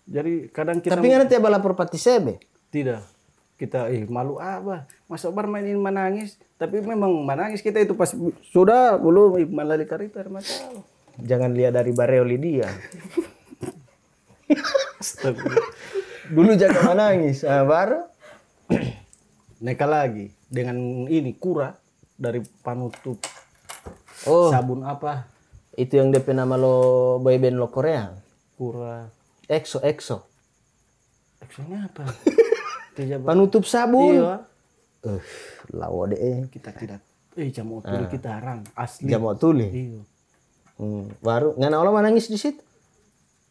jadi 0.09 0.33
kadang 0.49 0.81
kita 0.81 0.97
tapi 0.97 1.13
ngana 1.13 1.29
tiap 1.29 1.45
bala 1.45 1.61
perpati 1.61 1.99
sebe 2.01 2.41
Tidak. 2.71 3.19
Kita 3.61 3.93
eh 3.93 4.09
malu 4.09 4.41
apa? 4.41 4.89
Masa 5.05 5.29
bermainin 5.29 5.77
menangis, 5.77 6.41
tapi 6.57 6.81
memang 6.81 7.13
menangis 7.21 7.61
kita 7.61 7.77
itu 7.85 7.93
pas 7.93 8.09
sudah 8.49 8.97
belum 8.97 9.37
ih, 9.37 9.49
malah 9.53 9.77
karita 9.85 10.25
masalah. 10.33 10.81
jangan 11.21 11.53
lihat 11.53 11.77
dari 11.77 11.93
bareoli 11.93 12.37
dia 12.41 12.69
dulu 16.31 16.55
jaga 16.55 16.81
menangis 16.87 17.43
ah, 17.43 17.67
baru 17.67 18.07
Neka 19.67 19.85
lagi 19.85 20.33
dengan 20.49 21.05
ini 21.05 21.37
kura 21.37 21.75
dari 22.17 22.41
panutup 22.63 23.21
oh 24.25 24.49
sabun 24.49 24.87
apa? 24.87 25.27
itu 25.77 25.99
yang 25.99 26.09
DP 26.09 26.33
nama 26.33 26.55
lo 26.57 26.77
boyband 27.21 27.59
lo 27.59 27.69
Korea 27.69 28.15
Kura. 28.57 29.09
EXO 29.49 29.81
EXO 29.81 30.21
Maksudnya 31.41 31.89
apa? 31.89 32.05
Tidak 32.97 33.25
penutup 33.25 33.65
sabun 33.65 34.21
iya. 34.21 34.35
eh 35.03 35.21
lawa 35.73 36.13
deh 36.13 36.45
Kita 36.53 36.71
tidak 36.77 37.01
eh 37.35 37.49
jam 37.49 37.71
utuli 37.73 38.05
kita 38.07 38.37
haram 38.37 38.61
asli. 38.77 39.09
jam 39.09 39.25
mau 39.25 39.33
tuli 39.33 39.69
Iya. 39.71 40.03
hmm, 40.77 41.25
baru 41.25 41.57
ngana 41.57 41.77
olah 41.81 41.93
menangis 41.95 42.29
di 42.29 42.37
situ 42.37 42.61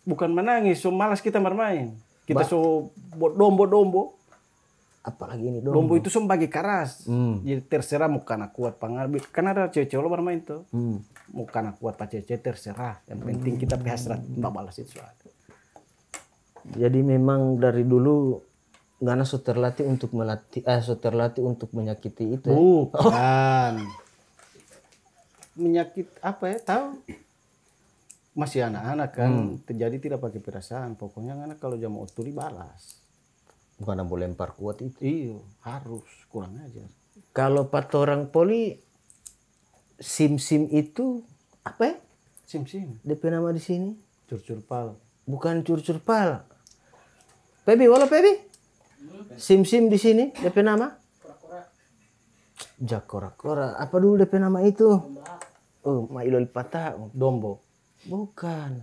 Bukan 0.08 0.34
menangis, 0.34 0.82
so 0.82 0.90
malas 0.90 1.22
kita 1.22 1.38
bermain. 1.38 1.94
Kita 2.30 2.46
so 2.46 2.94
dombo-dombo. 3.14 4.22
apalagi 5.00 5.48
ini 5.48 5.64
dong 5.64 5.74
Dombo 5.74 5.96
itu 5.98 6.12
so 6.12 6.22
bagi 6.28 6.52
keras. 6.52 7.08
Hmm. 7.10 7.42
Jadi 7.42 7.66
terserah 7.66 8.12
mau 8.12 8.22
karena 8.22 8.52
kuat 8.52 8.78
pengarbi. 8.78 9.24
Kan 9.32 9.50
ada 9.50 9.72
cewek-cewek 9.72 10.04
lo 10.06 10.12
bermain 10.12 10.44
tuh. 10.44 10.70
hmm. 10.70 10.98
Mau 11.34 11.50
karena 11.50 11.74
kuat 11.74 11.98
pak 11.98 12.14
cewek 12.14 12.44
terserah. 12.44 13.02
Yang 13.10 13.20
penting 13.26 13.54
kita 13.58 13.80
hasrat 13.80 14.22
mbak 14.22 14.52
balas 14.54 14.78
itu 14.78 15.00
jadi 16.76 17.00
memang 17.02 17.58
dari 17.58 17.88
dulu 17.88 18.38
ngana 19.00 19.24
so 19.24 19.40
terlatih 19.40 19.88
untuk 19.88 20.12
melatih 20.12 20.60
eh 20.68 20.84
so 20.84 21.00
terlatih 21.00 21.42
untuk 21.48 21.72
menyakiti 21.72 22.36
itu 22.36 22.52
ya. 22.52 22.56
Bukan. 22.56 23.74
Menyakit 25.56 26.08
apa 26.20 26.44
ya? 26.52 26.58
Tahu? 26.60 26.88
Masih 28.40 28.64
anak-anak 28.64 29.10
kan. 29.12 29.32
Terjadi 29.62 29.98
tidak 30.00 30.20
pakai 30.20 30.40
perasaan. 30.40 30.96
Pokoknya 30.96 31.36
anak 31.36 31.60
kalau 31.60 31.76
jam 31.76 31.92
utuli 31.94 32.32
balas. 32.32 32.96
bukan 33.76 33.96
boleh 34.04 34.28
lempar 34.28 34.52
kuat 34.52 34.80
itu 34.80 35.00
Iya, 35.00 35.40
harus 35.62 36.04
kurang 36.28 36.60
aja. 36.60 36.84
kalau 37.32 37.64
pat 37.66 37.88
orang 37.96 38.28
poli 38.28 38.76
sim 39.96 40.36
sim 40.36 40.68
itu 40.68 41.24
apa 41.64 41.84
ya 41.86 41.96
Sim 42.44 42.68
sim, 42.68 43.00
DP 43.00 43.32
nama 43.32 43.48
di 43.50 43.64
sini 43.64 43.96
curcur 44.28 44.60
pal. 44.62 45.00
bukan 45.24 45.64
curcur 45.64 46.04
pal 46.04 46.44
Pebi 47.64 47.88
wala 47.88 48.04
Pebi 48.04 48.36
sim 49.38 49.64
sim 49.64 49.88
di 49.88 49.96
sini 49.96 50.36
DP 50.36 50.60
nama 50.60 51.00
jakora 52.78 53.32
kora 53.32 53.68
apa 53.76 53.96
dulu 53.96 54.20
DP 54.20 54.34
nama 54.38 54.60
itu 54.60 54.92
oh 55.82 56.00
mailol 56.10 56.44
patah 56.48 57.00
Dombo. 57.14 57.64
Bukan. 58.08 58.80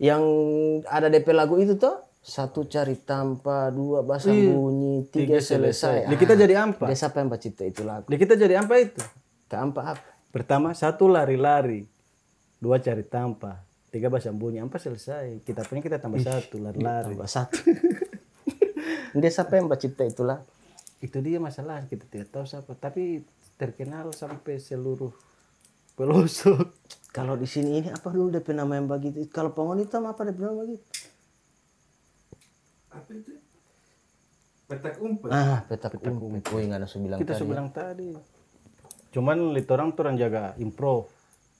Yang 0.00 0.24
ada 0.88 1.12
DP 1.12 1.28
lagu 1.36 1.60
itu 1.60 1.76
toh? 1.76 2.08
Satu 2.20 2.68
cari 2.68 3.00
tanpa 3.00 3.72
dua 3.72 4.04
bahasa 4.04 4.28
bunyi 4.28 5.08
tiga, 5.08 5.40
selesai, 5.40 6.04
Di 6.04 6.16
kita 6.20 6.36
jadi 6.36 6.56
ampa. 6.60 6.84
Dia 6.88 6.96
siapa 6.96 7.20
yang 7.20 7.32
cipta 7.36 7.64
itu 7.64 7.80
lagu. 7.80 8.04
Di 8.08 8.16
kita 8.20 8.36
jadi 8.36 8.60
apa 8.60 8.76
itu? 8.76 9.00
Tampa 9.48 9.96
apa? 9.96 10.04
Pertama, 10.28 10.76
satu 10.76 11.08
lari-lari. 11.08 11.88
Dua 12.60 12.76
cari 12.76 13.04
tampa. 13.08 13.64
tiga 13.88 14.12
bahasa 14.12 14.30
bunyi. 14.30 14.60
Apa 14.60 14.76
selesai. 14.76 15.40
Kita 15.44 15.64
punya 15.64 15.80
kita 15.80 15.96
tambah 15.96 16.20
satu 16.20 16.60
lari-lari. 16.60 17.16
tambah 17.16 17.28
satu. 17.28 17.60
Dia 19.20 19.30
siapa 19.32 19.56
yang 19.58 19.66
cipta 19.74 20.04
itulah. 20.06 20.44
Itu 21.00 21.24
dia 21.24 21.40
masalah. 21.40 21.88
Kita 21.88 22.04
tidak 22.04 22.30
tahu 22.30 22.44
siapa. 22.44 22.76
Tapi 22.76 23.24
terkenal 23.56 24.12
sampai 24.12 24.60
seluruh 24.60 25.12
pelosok 25.98 26.68
kalau 27.10 27.34
di 27.34 27.46
sini 27.46 27.82
ini 27.82 27.88
apa 27.90 28.06
dulu 28.14 28.30
dia 28.30 28.54
nama 28.54 28.78
yang 28.78 28.86
begitu? 28.86 29.26
Kalau 29.34 29.50
pengon 29.50 29.82
hitam 29.82 30.06
apa 30.06 30.22
dia 30.30 30.34
nama 30.38 30.62
begitu? 30.62 30.86
Apa 32.94 33.10
itu? 33.18 33.34
Petak 34.70 34.94
umpet. 35.02 35.30
Ah 35.34 35.66
petak 35.66 35.98
umpet. 35.98 36.46
oh 36.54 36.58
yang 36.62 36.78
ada 36.78 36.86
bilang 36.86 37.18
kita 37.18 37.34
tadi. 37.34 37.38
sudah 37.42 37.50
bilang 37.50 37.68
tadi. 37.74 38.14
Cuman 39.10 39.58
lihat 39.58 39.68
orang 39.74 39.90
tuh 39.90 40.06
orang 40.06 40.16
jaga 40.22 40.54
improv. 40.62 41.10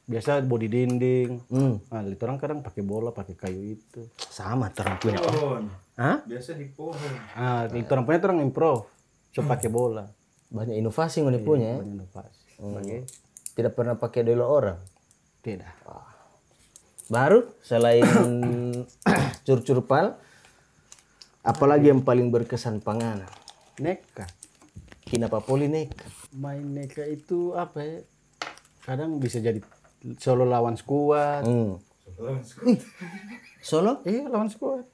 Biasa 0.07 0.47
body 0.47 0.71
dinding. 0.71 1.42
Hmm, 1.50 1.83
nah 1.90 2.07
lihat 2.07 2.23
orang 2.23 2.38
kadang 2.38 2.62
pakai 2.62 2.83
bola 2.87 3.11
pakai 3.11 3.35
kayu 3.35 3.75
itu. 3.75 4.07
Sama 4.30 4.71
terang 4.71 5.02
punya. 5.02 5.19
Pohon. 5.19 5.66
Hah? 5.99 6.23
biasa 6.30 6.54
di 6.54 6.71
pohon. 6.71 7.11
Ah 7.35 7.66
lihat 7.66 7.90
orang 7.90 8.07
punya 8.07 8.23
tuh 8.23 8.28
orang 8.30 8.47
improv. 8.47 8.87
So 9.35 9.42
pakai 9.42 9.66
bola. 9.66 10.07
Banyak 10.54 10.78
inovasi 10.78 11.26
yang 11.26 11.35
punya 11.42 11.75
ya? 11.75 11.76
banyak 11.83 11.95
inovasi. 11.99 12.42
Bagi- 12.62 13.07
tidak 13.59 13.75
pernah 13.75 13.99
pakai 13.99 14.23
delo 14.23 14.47
orang 14.47 14.78
tidak. 15.43 15.73
Baru 17.11 17.51
selain 17.65 18.07
curcur 19.47 19.83
pal 19.83 20.15
apalagi 21.43 21.91
yang 21.91 22.07
paling 22.07 22.31
berkesan 22.31 22.79
pangana 22.85 23.27
neka. 23.83 24.29
Kenapa 25.05 25.43
poli 25.43 25.67
neka. 25.67 26.07
Main 26.39 26.71
neka 26.71 27.03
itu 27.11 27.59
apa 27.59 27.83
ya? 27.83 27.99
Kadang 28.87 29.19
bisa 29.19 29.43
jadi 29.43 29.59
solo 30.17 30.49
lawan 30.49 30.81
skuad 30.81 31.45
hmm. 31.45 31.73
solo 33.61 34.01
iya 34.09 34.25
lawan 34.29 34.49
skuad 34.49 34.89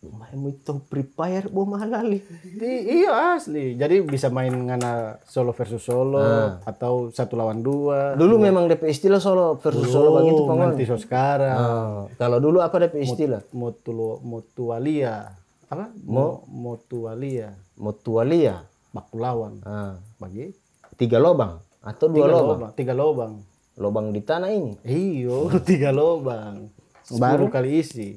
main 0.00 0.40
itu 0.48 0.72
prepare 0.88 1.52
bo 1.52 1.68
malali 1.68 2.24
Di- 2.40 3.04
iya 3.04 3.36
asli. 3.36 3.76
Jadi 3.76 4.00
bisa 4.00 4.32
main 4.32 4.48
ngana 4.48 5.20
solo 5.28 5.52
versus 5.52 5.84
solo 5.84 6.24
atau 6.64 7.12
satu 7.12 7.36
lawan 7.36 7.60
dua. 7.60 8.16
Dulu 8.16 8.40
memang 8.40 8.64
DP 8.64 8.88
istilah 8.88 9.20
solo 9.20 9.60
versus 9.60 9.92
solo 9.92 10.16
begitu 10.16 10.48
pangon 10.48 10.72
nanti 10.72 10.88
so 10.88 10.96
sekarang. 10.96 11.52
Ah, 11.52 12.00
kalau 12.16 12.40
dulu 12.40 12.64
apa 12.64 12.88
DP 12.88 13.04
istilah 13.04 13.44
motu 13.52 13.92
motualia. 14.24 15.36
Apa? 15.68 15.92
Mo? 16.08 16.48
Motualia. 16.48 17.52
Mutualia 17.76 18.64
baku 18.96 19.20
lawan. 19.20 19.60
Ah. 19.68 20.00
bagi? 20.16 20.56
Tiga 20.96 21.20
lobang 21.20 21.60
atau 21.80 22.08
dua 22.08 22.24
tiga 22.24 22.32
lobang? 22.32 22.48
lobang 22.48 22.72
tiga 22.72 22.94
lobang. 22.96 23.32
Lobang 23.76 24.06
di 24.16 24.20
tanah 24.24 24.48
ini? 24.48 24.80
Iyo 24.80 25.52
tiga 25.68 25.92
lobang. 25.92 26.72
Baru? 27.20 27.52
Kali 27.52 27.84
isi. 27.84 28.16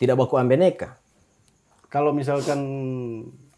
Tidak 0.00 0.16
baku 0.16 0.40
ambeneka 0.40 1.01
kalau 1.92 2.16
misalkan 2.16 2.60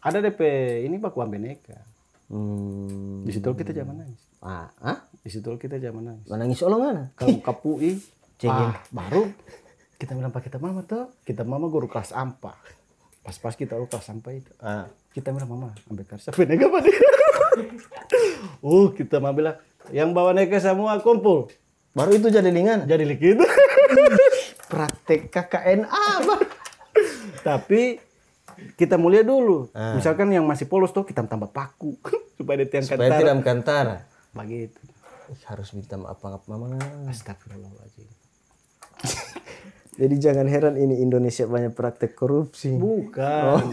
ada 0.03 0.19
DP 0.19 0.43
ini 0.83 0.99
baku 0.99 1.23
ambeneka 1.23 1.79
hmm. 2.27 3.23
di 3.23 3.31
situ 3.31 3.47
kita 3.55 3.71
jangan 3.71 4.03
nangis. 4.03 4.19
Ah, 4.43 4.67
ah? 4.83 4.99
di 5.23 5.31
situ 5.31 5.55
kita 5.55 5.79
jangan 5.79 6.11
nangis. 6.11 6.27
Menangis 6.27 6.59
olongan 6.67 7.15
kalau 7.15 7.39
kapui 7.39 8.03
ah, 8.51 8.75
baru 8.91 9.31
kita 9.95 10.11
bilang 10.11 10.35
pak 10.35 10.51
kita 10.51 10.59
mama 10.59 10.83
tuh 10.83 11.15
kita 11.23 11.47
mama 11.47 11.71
guru 11.71 11.87
kelas 11.87 12.11
ampa. 12.11 12.59
Pas-pas 13.23 13.55
kita 13.55 13.79
lu 13.79 13.87
kelas 13.87 14.11
ampa 14.11 14.35
itu 14.35 14.51
ah. 14.59 14.91
kita 15.15 15.31
bilang 15.31 15.47
mama 15.47 15.71
ambil 15.87 16.03
karsa 16.03 16.35
penega 16.35 16.67
apa 16.67 16.83
dia 16.83 16.99
oh 18.67 18.91
kita 18.91 19.23
mama 19.23 19.31
bilang 19.31 19.57
yang 19.95 20.11
bawa 20.11 20.35
neka 20.35 20.59
semua 20.59 20.99
kumpul. 20.99 21.47
Baru 21.95 22.11
itu 22.11 22.27
jadi 22.27 22.51
lingan. 22.51 22.83
Jadi 22.83 23.07
gitu 23.15 23.47
praktek 24.75 25.31
KKN 25.31 25.87
apa 25.87 26.35
tapi 27.47 28.01
kita 28.75 28.95
mulia 28.99 29.23
dulu. 29.23 29.69
Misalkan 29.73 30.31
yang 30.31 30.45
masih 30.47 30.67
polos 30.69 30.91
tuh 30.91 31.05
kita 31.07 31.23
tambah 31.25 31.49
paku. 31.51 31.97
Supaya 32.37 32.63
dia 32.63 32.67
tiang 32.67 32.83
supaya 32.83 33.15
tidak 33.15 33.47
kantara 33.47 34.03
begitu. 34.35 34.75
Harus 35.47 35.71
minta 35.71 35.95
maaf 35.95 36.19
maaf 36.19 36.43
mama. 36.51 36.75
Astagfirullahaladzim. 37.07 38.11
Jadi 40.03 40.15
jangan 40.19 40.43
heran 40.51 40.75
ini 40.75 40.99
Indonesia 40.99 41.47
banyak 41.47 41.71
praktek 41.71 42.11
korupsi. 42.19 42.75
Bukan. 42.75 43.63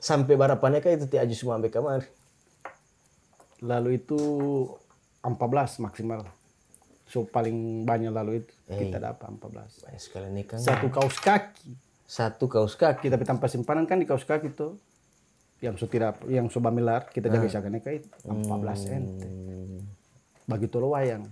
Sampai 0.00 0.40
barapannya 0.40 0.80
kan 0.80 0.96
itu 0.96 1.04
tiaju 1.10 1.34
semua 1.34 1.58
sampai 1.58 1.68
kamar 1.74 2.06
lalu 3.64 3.96
itu 3.98 4.18
14 5.24 5.82
maksimal 5.82 6.28
so 7.06 7.22
paling 7.22 7.86
banyak 7.86 8.10
lalu 8.10 8.42
itu 8.42 8.52
kita 8.66 8.98
dapat 8.98 9.30
14 9.30 9.86
banyak 9.86 10.02
sekali 10.02 10.28
nikah 10.34 10.58
satu 10.58 10.90
kaos 10.90 11.16
kaki. 11.22 11.70
Satu 12.06 12.46
kaos 12.50 12.74
kaki. 12.74 13.10
Kita 13.10 13.18
tanpa 13.22 13.46
simpanan 13.46 13.86
kan 13.86 14.02
di 14.02 14.06
kaos 14.06 14.26
kaki 14.26 14.54
tuh 14.54 14.78
yang 15.62 15.78
so 15.78 15.88
tidak 15.88 16.20
yang 16.28 16.50
so 16.50 16.60
bamilar 16.60 17.08
kita 17.08 17.32
jaga 17.32 17.46
isakan 17.46 17.78
neka 17.78 17.94
itu 17.94 18.10
14 18.26 18.94
ente. 18.94 19.28
Bagi 20.50 20.66
tolo 20.66 20.94
wayang. 20.98 21.30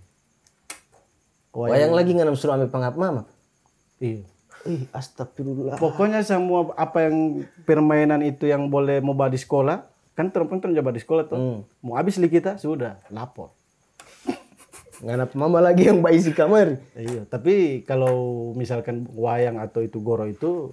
Wayang. 1.55 1.91
Lagi 1.91 2.11
nggak 2.15 2.35
suruh 2.39 2.55
ambil 2.55 2.71
pangap 2.71 2.95
mama? 2.95 3.23
Iya. 3.99 4.27
Ih 4.65 4.87
astagfirullah. 4.95 5.77
Pokoknya 5.77 6.23
semua 6.23 6.71
apa 6.79 7.11
yang 7.11 7.45
permainan 7.67 8.23
itu 8.23 8.47
yang 8.47 8.71
boleh 8.71 9.03
mau 9.03 9.15
di 9.27 9.39
sekolah 9.39 9.91
kan 10.15 10.31
kan 10.31 10.71
coba 10.71 10.91
di 10.95 11.03
sekolah 11.03 11.27
tuh. 11.27 11.67
Mau 11.83 11.99
habis 11.99 12.15
li 12.23 12.31
kita 12.31 12.59
sudah 12.63 13.03
lapor 13.11 13.51
nggak 15.03 15.35
mama 15.35 15.59
lagi 15.59 15.91
yang 15.91 15.99
bayi 16.05 16.23
si 16.23 16.31
kamar. 16.31 16.79
Iya 16.95 17.27
tapi 17.27 17.83
kalau 17.83 18.51
misalkan 18.55 19.09
wayang 19.11 19.59
atau 19.59 19.83
itu 19.83 19.99
goro 19.99 20.29
itu 20.29 20.71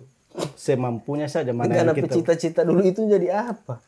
semampunya 0.54 1.28
saja 1.28 1.52
mana 1.52 1.74
yang 1.74 1.96
kita 1.96 2.12
cita-cita 2.12 2.62
dulu 2.62 2.86
itu 2.86 3.02
jadi 3.10 3.50
apa? 3.50 3.82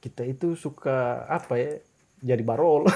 Kita 0.00 0.24
itu 0.24 0.56
suka 0.56 1.28
apa 1.28 1.60
ya? 1.60 1.72
Jadi 2.20 2.42
barol. 2.44 2.88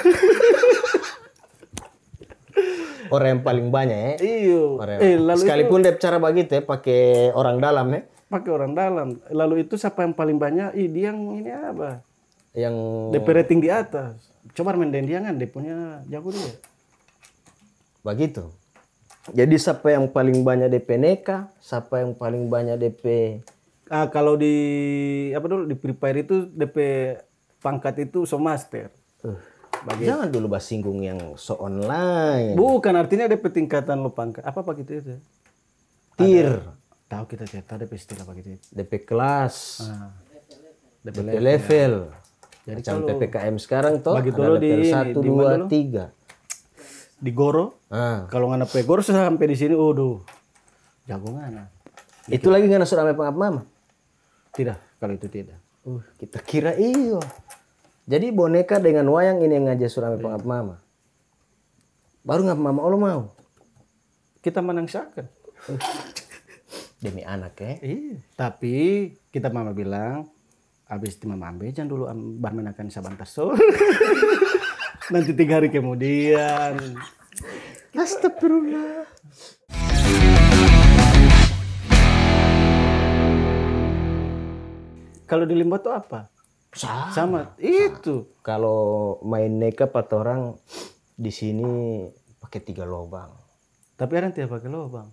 Orang 3.13 3.29
yang 3.29 3.43
paling 3.45 3.69
banyak 3.69 4.17
ya 4.17 4.59
Orang 4.81 4.99
eh 4.99 5.15
lalu 5.21 5.37
itu 5.37 5.45
sekalipun 5.45 5.85
dia 5.85 5.95
cara 6.01 6.17
begitu 6.17 6.57
ya 6.57 6.63
pakai 6.65 7.31
orang 7.37 7.61
dalam 7.61 7.87
ya 7.93 8.01
pakai 8.33 8.51
orang 8.51 8.73
dalam. 8.75 9.09
Lalu 9.31 9.63
itu 9.63 9.79
siapa 9.79 10.03
yang 10.03 10.17
paling 10.17 10.41
banyak? 10.41 10.75
Ih 10.75 10.91
dia 10.91 11.15
yang 11.15 11.21
ini 11.39 11.53
apa? 11.55 12.03
Yang 12.57 12.75
DP 13.15 13.29
rating 13.31 13.61
di 13.63 13.71
atas 13.71 14.34
coba 14.53 14.77
main 14.77 14.93
dia 14.93 15.25
kan 15.25 15.35
dia 15.41 15.49
punya 15.49 16.05
jago 16.11 16.29
dia. 16.35 16.53
Begitu. 18.05 18.53
Jadi 19.33 19.57
siapa 19.57 19.89
yang 19.89 20.13
paling 20.13 20.45
banyak 20.45 20.69
DP 20.69 21.01
neka 21.01 21.49
siapa 21.57 22.05
yang 22.05 22.13
paling 22.13 22.53
banyak 22.53 22.77
DP 22.77 23.41
ah 23.89 24.05
kalau 24.13 24.37
di 24.37 24.53
apa 25.33 25.49
dulu 25.49 25.65
di 25.65 25.77
Free 25.81 25.97
Fire 25.97 26.21
itu 26.21 26.45
DP 26.53 26.77
pangkat 27.65 28.05
itu 28.05 28.29
so 28.29 28.37
master 28.37 28.93
jangan 29.93 30.29
dulu 30.33 30.57
bahas 30.57 30.65
singgung 30.65 31.05
yang 31.05 31.37
so 31.37 31.59
online. 31.61 32.57
Bukan 32.57 32.95
artinya 32.97 33.29
DP 33.29 33.45
tingkatan 33.53 34.01
lo 34.01 34.11
pangkat. 34.17 34.41
Apa 34.41 34.65
pak 34.65 34.81
gitu 34.81 34.93
itu? 34.97 35.15
Tir. 36.17 36.65
Tahu 37.11 37.25
kita 37.29 37.45
tahu 37.45 37.85
DP 37.85 37.93
istilah 38.01 38.25
pak 38.25 38.35
gitu 38.41 38.49
itu 38.57 38.67
DP 38.73 38.93
kelas. 39.05 39.85
Ah. 39.85 40.17
DP 41.05 41.21
DP 41.21 41.37
level 41.37 41.93
Jadi 42.65 42.81
macam 42.81 42.97
PPKM 43.05 43.55
sekarang 43.61 44.01
toh 44.01 44.17
bagi 44.17 44.33
ada 44.33 44.57
di- 44.57 44.89
satu 44.89 45.21
di 45.21 45.29
dua 45.29 45.69
tiga. 45.69 46.05
Di 47.21 47.31
Goro? 47.33 47.85
Ah. 47.93 48.25
Kalau 48.29 48.49
nggak 48.49 48.65
nape 48.65 48.81
Goro 48.89 49.05
sampai 49.05 49.47
di 49.49 49.57
sini 49.57 49.77
waduh. 49.77 50.21
Jago 51.05 51.29
ngana 51.37 51.75
itu 52.33 52.49
lagi 52.49 52.65
nggak 52.65 52.89
sudah 52.89 53.05
sampai 53.05 53.17
pengap 53.17 53.37
mama 53.37 53.63
tidak. 54.55 54.79
Kalau 54.97 55.13
itu 55.13 55.29
tidak. 55.29 55.59
Uh, 55.85 56.01
kita 56.17 56.39
kira 56.41 56.73
iyo. 56.79 57.21
Jadi 58.09 58.31
boneka 58.33 58.79
dengan 58.81 59.11
wayang 59.11 59.43
ini 59.43 59.59
yang 59.59 59.67
ngajak 59.69 59.91
surame 59.91 60.17
pengap 60.17 60.47
mama. 60.47 60.81
Baru 62.25 62.47
ngap 62.49 62.57
mama 62.57 62.81
Allah 62.81 63.01
mau. 63.01 63.23
kita 64.45 64.61
menangsakan. 64.61 65.25
Demi 67.01 67.25
anak 67.25 67.57
ya. 67.61 67.73
Iya. 67.81 68.17
Tapi 68.37 68.77
kita 69.33 69.49
mama 69.49 69.73
bilang 69.73 70.29
habis 70.95 71.19
ambil 71.19 71.75
jangan 71.75 71.91
dulu 71.91 72.05
am- 72.07 72.39
barmenakan 72.39 72.87
sabantar 72.87 73.27
so. 73.27 73.51
Nanti 75.13 75.35
tiga 75.35 75.59
hari 75.61 75.69
kemudian. 75.69 76.79
Astagfirullah. 77.93 79.05
Kalau 85.25 85.45
di 85.51 85.55
Limbo 85.59 85.77
tuh 85.83 85.93
apa? 85.93 86.31
Sama. 86.73 87.11
Sama 87.11 87.41
itu. 87.59 88.31
Kalau 88.41 89.19
main 89.27 89.51
neka 89.51 89.91
pat 89.91 90.09
orang 90.15 90.55
di 91.19 91.35
sini 91.35 92.07
pakai 92.39 92.63
tiga 92.63 92.87
lubang. 92.87 93.35
Tapi 93.99 94.13
orang 94.15 94.31
tidak 94.31 94.57
pakai 94.57 94.71
lubang. 94.71 95.11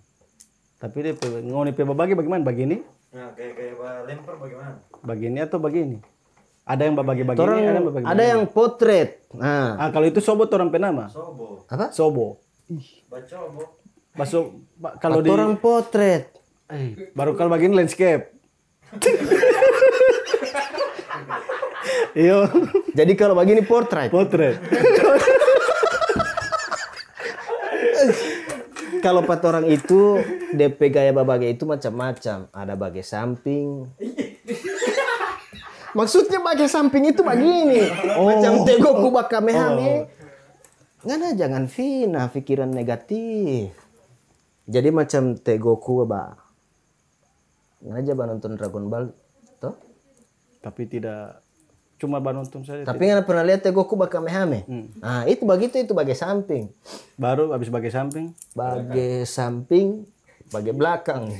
Tapi 0.78 0.96
dia 1.04 1.14
ngoni 1.20 1.74
bagi 1.74 2.14
bagaimana? 2.14 2.42
Bagi 2.42 2.62
ini? 2.66 2.78
Nah 3.12 3.28
kayak 3.32 3.52
kayak 3.52 3.74
lempar 4.04 4.34
bagaimana 4.36 4.80
Bagi 5.02 5.24
ini 5.28 5.38
atau 5.38 5.58
bagi 5.58 5.80
ini? 5.82 5.98
Ada 6.62 6.82
yang 6.82 6.94
bagi-bagi 6.94 7.36
ini, 7.36 7.52
ada 7.60 7.74
yang 7.74 7.86
bagi 7.86 8.06
ada 8.06 8.22
yang 8.24 8.42
potret. 8.46 9.26
Nah, 9.34 9.74
Ah, 9.76 9.88
kalau 9.90 10.06
itu 10.06 10.22
sobot 10.22 10.46
orang 10.48 10.70
penama. 10.70 11.10
Sobo. 11.10 11.66
apa? 11.66 11.90
Sobo. 11.90 12.38
Bacobo. 13.06 13.62
Masuk 14.14 14.44
ba- 14.76 14.94
kalau 14.96 15.18
di 15.18 15.28
Orang 15.28 15.58
potret. 15.58 16.30
Eh, 16.70 17.12
baru 17.12 17.34
kalau 17.34 17.50
bagian 17.50 17.74
landscape. 17.74 18.30
Iyo, 22.14 22.44
Jadi 22.92 23.12
kalau 23.12 23.32
begini 23.34 23.60
portrait. 23.60 24.08
potret. 24.08 24.60
Kalau 29.02 29.26
empat 29.26 29.42
orang 29.42 29.66
itu 29.66 30.22
DP 30.54 30.94
gaya 30.94 31.10
babaga 31.10 31.42
itu 31.42 31.66
macam-macam. 31.66 32.46
Ada 32.54 32.74
bagai 32.78 33.02
samping. 33.02 33.90
Maksudnya 35.92 36.38
bagai 36.38 36.70
samping 36.70 37.10
itu 37.10 37.20
begini. 37.26 37.90
Macam 38.22 38.62
tegoku 38.62 39.10
bakamehame. 39.10 40.06
Ngana 41.02 41.34
jangan 41.34 41.66
fina 41.66 42.30
pikiran 42.30 42.70
negatif. 42.70 43.74
Jadi 44.70 44.88
macam 44.94 45.34
tegoku 45.34 46.06
ba. 46.06 46.38
Ngana 47.82 47.98
aja 47.98 48.14
nonton 48.14 48.54
Dragon 48.54 48.86
Ball 48.86 49.10
toh? 49.58 49.74
Tapi 50.62 50.86
tidak 50.86 51.41
cuma 52.02 52.18
nonton 52.18 52.66
saja. 52.66 52.82
Tapi 52.82 53.06
ngana 53.06 53.22
pernah 53.22 53.46
lihat 53.46 53.62
tegoku 53.62 53.94
bakamehame. 53.94 54.66
Nah, 54.98 55.22
itu 55.30 55.46
begitu 55.46 55.78
itu 55.78 55.94
bagai 55.94 56.18
samping. 56.18 56.66
Baru 57.14 57.54
habis 57.54 57.70
bagi 57.70 57.94
samping. 57.94 58.34
Bagai 58.58 59.22
samping, 59.22 60.02
bagai 60.50 60.74
belakang. 60.74 61.30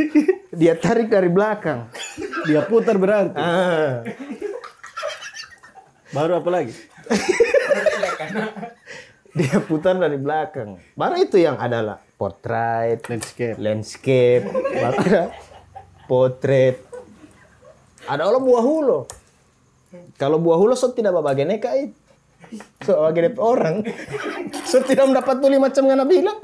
Dia 0.60 0.78
tarik 0.78 1.10
dari 1.10 1.26
belakang. 1.26 1.90
Dia 2.46 2.62
putar 2.62 2.94
berarti. 2.94 3.34
Ah. 3.34 4.06
Baru 6.14 6.38
apa 6.38 6.50
lagi? 6.54 6.70
Dia 9.38 9.58
putar 9.66 9.98
dari 9.98 10.14
belakang. 10.14 10.78
Baru 10.94 11.18
itu 11.18 11.42
yang 11.42 11.58
adalah 11.58 11.98
portrait, 12.14 13.02
Landscape. 13.10 13.58
landscape, 13.58 14.46
baru 16.06 16.30
ada 18.04 18.28
orang 18.28 18.42
buah 18.44 18.62
hulo. 18.62 19.00
Kalau 20.18 20.38
buah 20.38 20.58
hulo 20.58 20.74
so 20.78 20.90
tidak 20.94 21.14
bagai 21.14 21.46
neka 21.46 21.74
itu. 21.78 21.96
So 22.84 23.00
DP 23.10 23.38
orang. 23.40 23.82
So 24.68 24.84
tidak 24.84 25.10
mendapat 25.10 25.40
tuli 25.40 25.58
macam 25.58 25.88
ngana 25.88 26.04
bilang. 26.06 26.38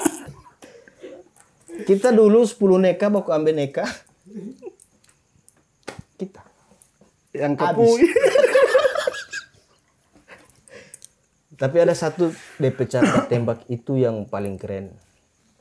Kita 1.87 2.13
dulu 2.13 2.45
10 2.45 2.61
neka 2.81 3.07
baku 3.09 3.31
ambil 3.33 3.55
neka. 3.57 3.87
Kita. 6.19 6.43
Yang 7.33 7.55
kepui. 7.57 8.03
Tapi 11.61 11.77
ada 11.77 11.93
satu 11.93 12.33
DP 12.57 12.89
cara 12.89 13.29
tembak 13.29 13.69
itu 13.69 14.01
yang 14.01 14.25
paling 14.25 14.57
keren. 14.57 14.97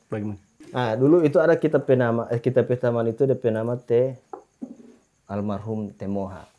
Bagaimana? 0.08 0.40
Nah, 0.70 0.94
dulu 0.94 1.26
itu 1.26 1.36
ada 1.42 1.58
kita 1.58 1.82
penama 1.82 2.30
eh, 2.30 2.38
kita 2.38 2.62
petaman 2.62 3.10
itu 3.10 3.26
DP 3.26 3.50
nama 3.50 3.74
T 3.76 4.14
almarhum 5.30 5.94
Temoha. 5.94 6.49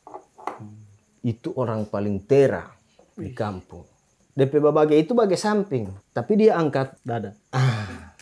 Itu 1.21 1.53
orang 1.53 1.85
paling 1.85 2.25
tera 2.25 2.65
di 3.13 3.29
kampung. 3.31 3.85
DP 4.31 4.57
babage 4.57 4.95
itu 4.95 5.11
bagai 5.11 5.35
samping, 5.35 5.91
tapi 6.15 6.39
dia 6.39 6.55
angkat 6.55 6.95
Dada. 7.03 7.35
ah, 7.51 8.15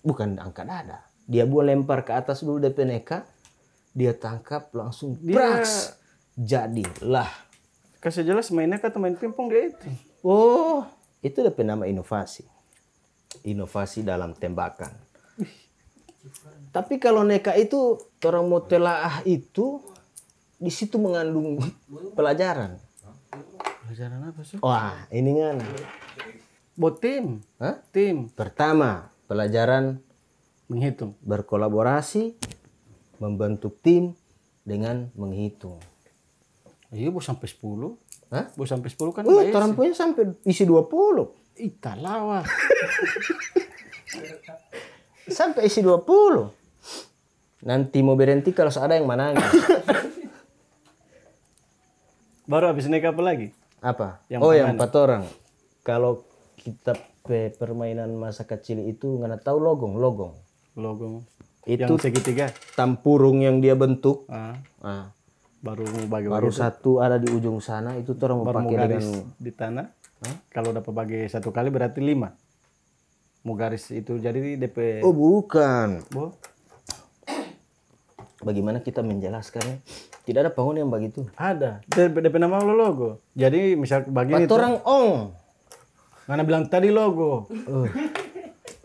bukan 0.00 0.40
angkat 0.40 0.64
dada. 0.64 1.04
Dia 1.24 1.44
buat 1.44 1.64
lempar 1.64 2.00
ke 2.00 2.12
atas 2.12 2.40
dulu 2.40 2.58
DP 2.58 2.84
neka, 2.84 3.28
dia 3.92 4.12
tangkap 4.12 4.72
langsung 4.72 5.16
Dia- 5.20 5.36
praks. 5.36 6.00
Jadilah. 6.34 7.30
Kasih 8.02 8.26
jelas 8.26 8.50
mainnya 8.50 8.76
kata 8.76 8.98
main 8.98 9.14
pingpong 9.14 9.46
dia 9.48 9.70
itu. 9.70 9.86
Oh, 10.20 10.82
itu 11.22 11.38
DP 11.38 11.62
nama 11.62 11.86
inovasi. 11.86 12.42
Inovasi 13.46 14.02
dalam 14.02 14.34
tembakan. 14.34 14.90
Tapi 16.72 16.98
kalau 16.98 17.22
neka 17.22 17.54
itu 17.54 18.00
orang 18.24 18.44
mau 18.44 18.58
telaah 18.58 19.22
itu 19.22 19.78
di 20.58 20.70
situ 20.72 20.96
mengandung 20.96 21.58
pelajaran. 22.14 22.78
Pelajaran 23.84 24.20
apa 24.32 24.40
sih? 24.46 24.56
Wah, 24.62 25.04
ini 25.12 25.36
kan. 25.36 25.56
Buat 26.74 26.98
tim. 26.98 27.44
Hah? 27.60 27.78
Tim. 27.94 28.32
Pertama, 28.32 29.12
pelajaran 29.28 30.00
Menghitung. 30.64 31.12
berkolaborasi, 31.20 32.34
membentuk 33.20 33.78
tim 33.84 34.16
dengan 34.64 35.12
menghitung. 35.12 35.76
Iya, 36.88 37.12
bos 37.12 37.28
sampai 37.28 37.46
10. 37.46 38.00
Hah? 38.32 38.48
Bos 38.56 38.70
sampai 38.72 38.88
10 38.88 39.12
kan 39.12 39.22
Oh, 39.28 39.44
orang 39.44 39.76
punya 39.76 39.92
sampai 39.92 40.32
isi 40.48 40.64
20. 40.64 41.28
Ih, 41.60 41.70
talawa. 41.78 42.42
Sampai 45.28 45.68
isi 45.68 45.84
20. 45.84 46.50
Nanti 47.64 47.98
mau 48.04 48.16
berhenti 48.16 48.50
kalau 48.52 48.72
ada 48.72 48.96
yang 48.96 49.06
menangis. 49.06 49.44
Baru 52.44 52.68
habis 52.68 52.84
naik 52.92 53.08
apa 53.08 53.22
lagi? 53.24 53.48
Apa? 53.80 54.20
Yang 54.28 54.40
oh, 54.44 54.52
yang 54.52 54.76
empat 54.76 54.92
orang. 55.00 55.22
Kalau 55.80 56.28
kita 56.60 56.92
pe- 57.24 57.52
permainan 57.56 58.12
masa 58.16 58.44
kecil 58.44 58.84
itu 58.84 59.16
nggak 59.16 59.44
tahu 59.44 59.60
logong, 59.60 59.96
logong. 59.96 60.36
Logo. 60.76 61.24
Itu 61.64 61.96
Yang 61.96 62.12
segitiga. 62.12 62.52
tampurung 62.76 63.40
yang 63.40 63.64
dia 63.64 63.72
bentuk. 63.72 64.28
Ah, 64.28 64.60
Nah, 64.84 65.08
baru 65.64 65.88
bagi 66.04 66.28
baru 66.28 66.52
satu 66.52 67.00
ada 67.00 67.16
di 67.16 67.32
ujung 67.32 67.56
sana 67.64 67.96
itu 67.96 68.12
orang 68.20 68.44
mau 68.44 68.52
pakai 68.52 68.76
garis 68.76 69.00
dengan 69.00 69.32
di 69.40 69.52
tanah. 69.52 69.86
Kalau 70.52 70.72
dapat 70.72 70.92
bagi 70.92 71.20
satu 71.24 71.48
kali 71.48 71.72
berarti 71.72 72.04
lima. 72.04 72.36
Mau 73.44 73.56
garis 73.56 73.88
itu 73.88 74.20
jadi 74.20 74.56
DP. 74.56 75.00
Oh, 75.00 75.12
bukan. 75.12 76.04
Bo. 76.12 76.32
Bagaimana 78.44 78.84
kita 78.84 79.00
menjelaskannya? 79.00 79.80
Tidak 80.24 80.40
ada 80.40 80.52
pohon 80.52 80.80
yang 80.80 80.88
begitu. 80.88 81.28
Ada. 81.36 81.84
DP, 81.84 82.36
nama 82.40 82.56
lo 82.64 82.72
logo. 82.72 83.20
Jadi 83.36 83.76
misal 83.76 84.08
bagi 84.08 84.32
Empat 84.32 84.48
itu. 84.48 84.54
orang 84.56 84.74
ong. 84.80 85.36
Mana 86.24 86.42
bilang 86.48 86.64
tadi 86.64 86.88
logo. 86.88 87.44
Oh. 87.68 87.84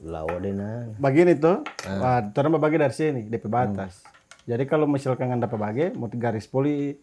Lawadenan. 0.04 1.00
Bagian 1.00 1.32
itu, 1.32 1.64
wah, 2.00 2.20
orang 2.24 2.60
bagi 2.60 2.80
dari 2.80 2.96
sini, 2.96 3.22
DP 3.28 3.48
batas. 3.48 4.04
Jadi 4.44 4.64
kalau 4.68 4.88
misalkan 4.88 5.32
anda 5.32 5.48
dapat 5.48 5.60
bagi, 5.60 5.86
mau 5.96 6.12
garis 6.12 6.48
poli 6.48 6.96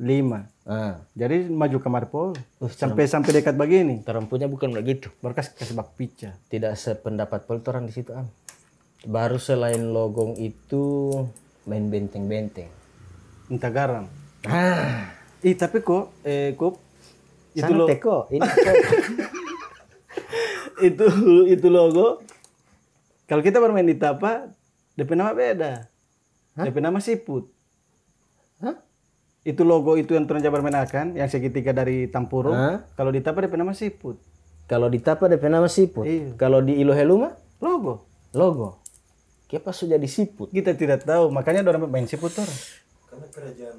lima. 0.00 0.42
Ah, 0.66 0.98
Jadi 1.14 1.46
maju 1.46 1.78
kamar 1.78 2.10
pol, 2.10 2.34
sampai 2.66 3.06
sampai 3.06 3.30
dekat 3.30 3.54
begini. 3.54 4.02
orang 4.08 4.26
punya 4.26 4.50
bukan 4.50 4.74
begitu. 4.74 5.08
Baru 5.22 5.38
kasih 5.38 5.76
bak 5.76 5.94
pica. 5.94 6.34
Tidak 6.50 6.74
sependapat 6.74 7.46
pol 7.46 7.62
orang 7.64 7.86
di 7.86 7.94
situ 7.94 8.10
am. 8.10 8.26
Baru 9.06 9.38
selain 9.38 9.92
logong 9.94 10.34
itu 10.40 11.12
main 11.68 11.86
benteng-benteng. 11.92 12.83
Minta 13.48 13.68
garam. 13.68 14.08
Ah, 14.44 15.12
Ih 15.44 15.56
tapi 15.56 15.84
kok, 15.84 16.12
eh 16.24 16.56
kok 16.56 16.80
itu 17.54 17.72
lo, 17.72 17.86
teko. 17.86 18.28
Ini 18.32 18.40
itu 20.90 21.04
itu 21.48 21.68
logo. 21.68 22.24
Kalau 23.24 23.40
kita 23.40 23.60
bermain 23.60 23.86
di 23.86 23.96
tapa, 23.96 24.52
DP 24.96 25.16
nama 25.16 25.32
beda. 25.32 25.88
DP 26.58 26.76
nama 26.80 27.00
siput. 27.00 27.48
Hah? 28.60 28.76
Itu 29.44 29.64
logo 29.64 29.96
itu 29.96 30.16
yang 30.16 30.24
turun 30.24 30.44
bermain 30.44 30.76
akan, 30.76 31.16
yang 31.16 31.28
segitiga 31.28 31.72
dari 31.72 32.08
Tampurung. 32.08 32.56
Hah? 32.56 32.84
Kalau 32.96 33.12
di 33.12 33.20
tapa 33.20 33.44
DP 33.44 33.56
nama 33.56 33.72
siput. 33.72 34.20
Kalau 34.64 34.88
di 34.88 34.96
Tapa 34.96 35.28
DP 35.28 35.44
nama 35.52 35.68
siput. 35.68 36.08
Iya. 36.08 36.32
Kalau 36.40 36.64
di 36.64 36.80
Ilohelu 36.80 37.28
Logo. 37.60 38.08
logo. 38.32 38.80
Kenapa 39.44 39.76
sudah 39.76 40.00
di 40.00 40.08
siput? 40.08 40.48
Kita 40.50 40.72
tidak 40.72 41.04
tahu, 41.04 41.28
makanya 41.28 41.62
orang 41.68 41.84
main 41.86 42.08
siput 42.08 42.32
orang. 42.32 42.58
Karena 43.14 43.30
kerajaan 43.30 43.78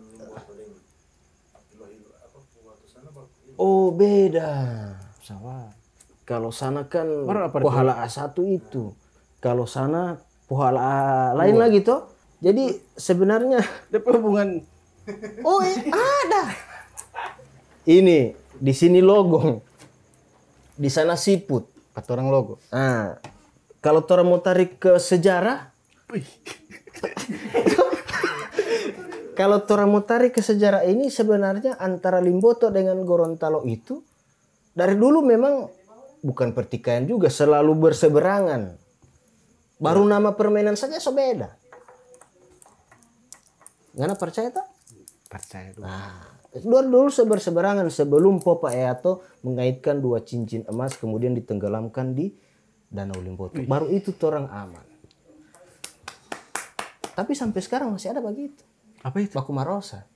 Iloilo 1.75 2.07
apa 2.23 2.39
sana 2.87 3.11
waktu 3.11 3.51
Oh, 3.59 3.91
beda. 3.91 4.51
Pesawat. 5.19 5.75
Kalau 6.23 6.55
sana 6.55 6.87
kan 6.87 7.03
apa 7.27 7.59
pohala 7.59 7.99
A1 8.07 8.31
itu. 8.47 8.95
Kalau 9.43 9.67
sana 9.67 10.23
pohala 10.47 10.79
A 10.79 10.99
lain 11.35 11.59
lagi 11.59 11.83
toh. 11.83 12.07
Jadi 12.39 12.79
sebenarnya 12.95 13.59
DP 13.91 14.07
hubungan 14.07 14.63
oh 15.43 15.59
eh, 15.59 15.83
ada. 15.91 16.55
Ini 17.83 18.39
di 18.55 18.71
sini 18.71 19.03
logong. 19.03 19.59
Di 20.79 20.87
sana 20.87 21.19
siput. 21.19 21.75
empat 21.91 22.07
orang 22.07 22.27
logo. 22.31 22.55
Nah, 22.71 23.19
kalau 23.83 23.99
orang 23.99 24.27
mau 24.31 24.39
tarik 24.39 24.79
ke 24.79 24.95
sejarah, 24.95 25.71
kalau 29.35 29.61
mau 29.85 30.01
tarik 30.01 30.33
ke 30.33 30.41
sejarah 30.41 30.87
ini 30.87 31.11
sebenarnya 31.11 31.77
antara 31.77 32.23
Limboto 32.23 32.71
dengan 32.71 32.97
Gorontalo 33.03 33.67
itu 33.67 33.99
dari 34.71 34.95
dulu 34.95 35.21
memang 35.21 35.67
bukan 36.25 36.55
pertikaian 36.55 37.05
juga, 37.05 37.29
selalu 37.29 37.91
berseberangan. 37.91 38.75
Baru 39.77 40.07
nama 40.07 40.33
permainan 40.33 40.79
saja 40.79 40.97
so 40.97 41.11
beda. 41.13 41.51
Ngana 43.95 44.15
percaya 44.15 44.49
tak? 44.51 44.67
Percaya 45.29 45.71
dulu. 45.75 45.83
Nah, 45.83 46.35
Dua 46.55 46.79
dulu 46.79 47.11
seberseberangan 47.11 47.91
sebelum 47.91 48.39
Papa 48.39 48.71
Eato 48.71 49.27
mengaitkan 49.43 49.99
dua 49.99 50.23
cincin 50.23 50.63
emas 50.71 50.95
kemudian 50.95 51.35
ditenggelamkan 51.35 52.15
di 52.15 52.31
Danau 52.87 53.19
Limboto. 53.19 53.59
Baru 53.67 53.91
itu 53.91 54.15
orang 54.23 54.47
aman. 54.47 54.85
Tapi 57.11 57.31
sampai 57.35 57.59
sekarang 57.59 57.91
masih 57.91 58.15
ada 58.15 58.23
begitu. 58.23 58.63
Apa 59.05 59.21
itu? 59.21 59.37
Baku 59.37 59.53
Marosa. 59.53 60.09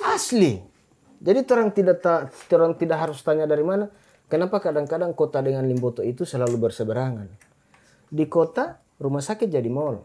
Asli. 0.00 0.64
Jadi 1.20 1.44
orang 1.52 1.68
tidak 1.76 2.00
ta, 2.00 2.24
orang 2.56 2.72
tidak 2.80 2.98
harus 3.04 3.20
tanya 3.20 3.44
dari 3.44 3.60
mana. 3.60 3.92
Kenapa 4.26 4.58
kadang-kadang 4.58 5.12
kota 5.12 5.44
dengan 5.44 5.68
Limboto 5.68 6.00
itu 6.00 6.24
selalu 6.24 6.56
berseberangan? 6.56 7.28
Di 8.08 8.24
kota 8.26 8.80
rumah 8.96 9.20
sakit 9.20 9.46
jadi 9.52 9.68
mall. 9.68 10.00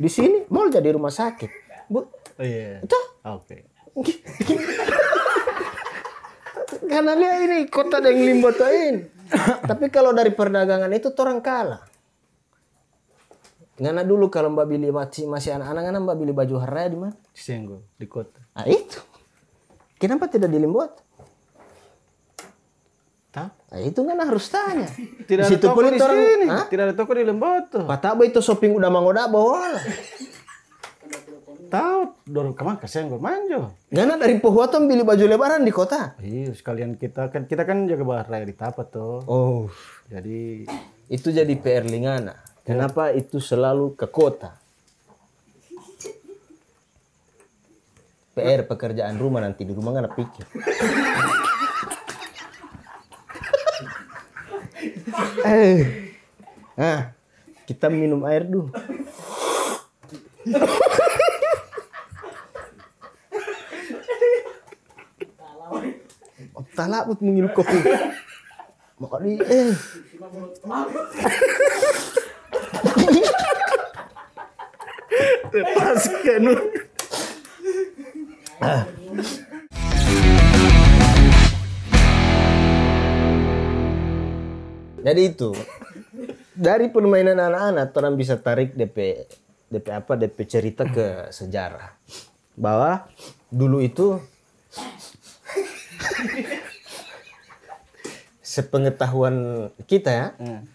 Di 0.00 0.08
sini 0.08 0.48
mall 0.48 0.72
jadi 0.72 0.88
rumah 0.96 1.12
sakit. 1.12 1.50
Bu, 1.92 2.00
Oh 2.40 2.46
iya. 2.46 2.80
itu 2.80 3.00
Oke. 3.28 3.60
karena 6.88 7.12
dia 7.20 7.32
ini 7.44 7.68
kota 7.68 8.00
dengan 8.00 8.24
Limboto 8.24 8.64
ini. 8.64 9.04
Tapi 9.68 9.92
kalau 9.92 10.16
dari 10.16 10.32
perdagangan 10.32 10.88
itu 10.96 11.12
orang 11.20 11.44
kalah. 11.44 11.89
Ngana 13.80 14.04
dulu 14.04 14.28
kalau 14.28 14.52
Mbak 14.52 14.66
Bili 14.68 14.92
masih 14.92 15.24
masih 15.24 15.56
anak-anak 15.56 15.82
ngana 15.88 15.98
Mbak 16.04 16.16
Bili 16.20 16.32
baju 16.36 16.54
haraya 16.60 16.92
di 16.92 16.98
mana? 17.00 17.16
Di 17.32 17.40
Senggol, 17.40 17.80
di 17.96 18.04
kota. 18.04 18.36
Ah 18.52 18.68
itu. 18.68 19.00
Kenapa 19.96 20.28
tidak 20.28 20.48
di 20.48 20.60
Limboto? 20.60 21.00
Tahu? 23.30 23.48
Nah, 23.70 23.80
itu 23.80 24.00
kan 24.02 24.18
harus 24.18 24.46
tanya. 24.50 24.90
Tidak 25.30 25.46
Di 25.46 25.54
ada 25.54 25.62
toko 25.62 25.78
di 25.80 25.94
orang- 25.94 26.18
sini. 26.18 26.46
Tidak 26.66 26.84
ada 26.90 26.94
toko 26.98 27.12
di 27.14 27.22
Lemboto. 27.22 27.86
Pataba 27.86 28.26
itu 28.26 28.42
shopping 28.42 28.74
udah 28.74 28.90
mangoda 28.90 29.30
bola. 29.30 29.78
Tahu, 31.70 32.26
dorong 32.26 32.50
ke 32.50 32.62
mana 32.66 32.82
ke 32.82 32.90
Senggol, 32.90 33.22
manjo. 33.22 33.70
Ngana 33.94 34.18
dari 34.18 34.42
Pohuaton 34.42 34.90
beli 34.90 35.06
baju 35.06 35.22
lebaran 35.22 35.62
di 35.62 35.70
kota. 35.70 36.18
Iya, 36.18 36.50
sekalian 36.50 36.98
kita 36.98 37.30
kan 37.30 37.46
kita 37.46 37.62
kan 37.62 37.86
jaga 37.86 38.02
bahar 38.02 38.26
di 38.42 38.50
Tapat 38.50 38.90
tuh. 38.90 39.22
Oh, 39.30 39.70
Jadi 40.10 40.66
itu 41.06 41.28
jadi 41.30 41.54
PR 41.54 41.86
Lingana. 41.86 42.34
Kenapa 42.70 43.10
itu 43.10 43.42
selalu 43.42 43.98
ke 43.98 44.06
kota? 44.06 44.54
PR 48.30 48.62
pekerjaan 48.62 49.18
rumah 49.18 49.42
nanti 49.42 49.66
di 49.66 49.74
rumah 49.74 49.90
nggak 49.90 50.14
pikir. 50.14 50.46
eh, 55.50 56.14
nah, 56.78 57.10
kita 57.66 57.90
minum 57.90 58.22
air 58.22 58.46
dulu. 58.46 58.70
Tak 66.78 66.86
labut 66.86 67.18
mengilu 67.18 67.50
kopi. 67.50 67.82
Maka 69.02 69.18
lepaskan. 75.54 76.42
Jadi 85.00 85.22
itu 85.32 85.50
dari 86.52 86.92
permainan 86.92 87.40
anak-anak 87.40 87.88
orang 87.96 88.14
bisa 88.20 88.36
tarik 88.36 88.76
DP 88.76 89.24
DP 89.72 89.86
apa 89.96 90.12
DP 90.12 90.38
cerita 90.44 90.84
ke 90.84 91.32
sejarah 91.32 91.96
bahwa 92.52 93.08
dulu 93.48 93.80
itu 93.80 94.20
sepengetahuan 98.44 99.68
kita 99.88 100.10
ya 100.10 100.26
Hmm. 100.36 100.68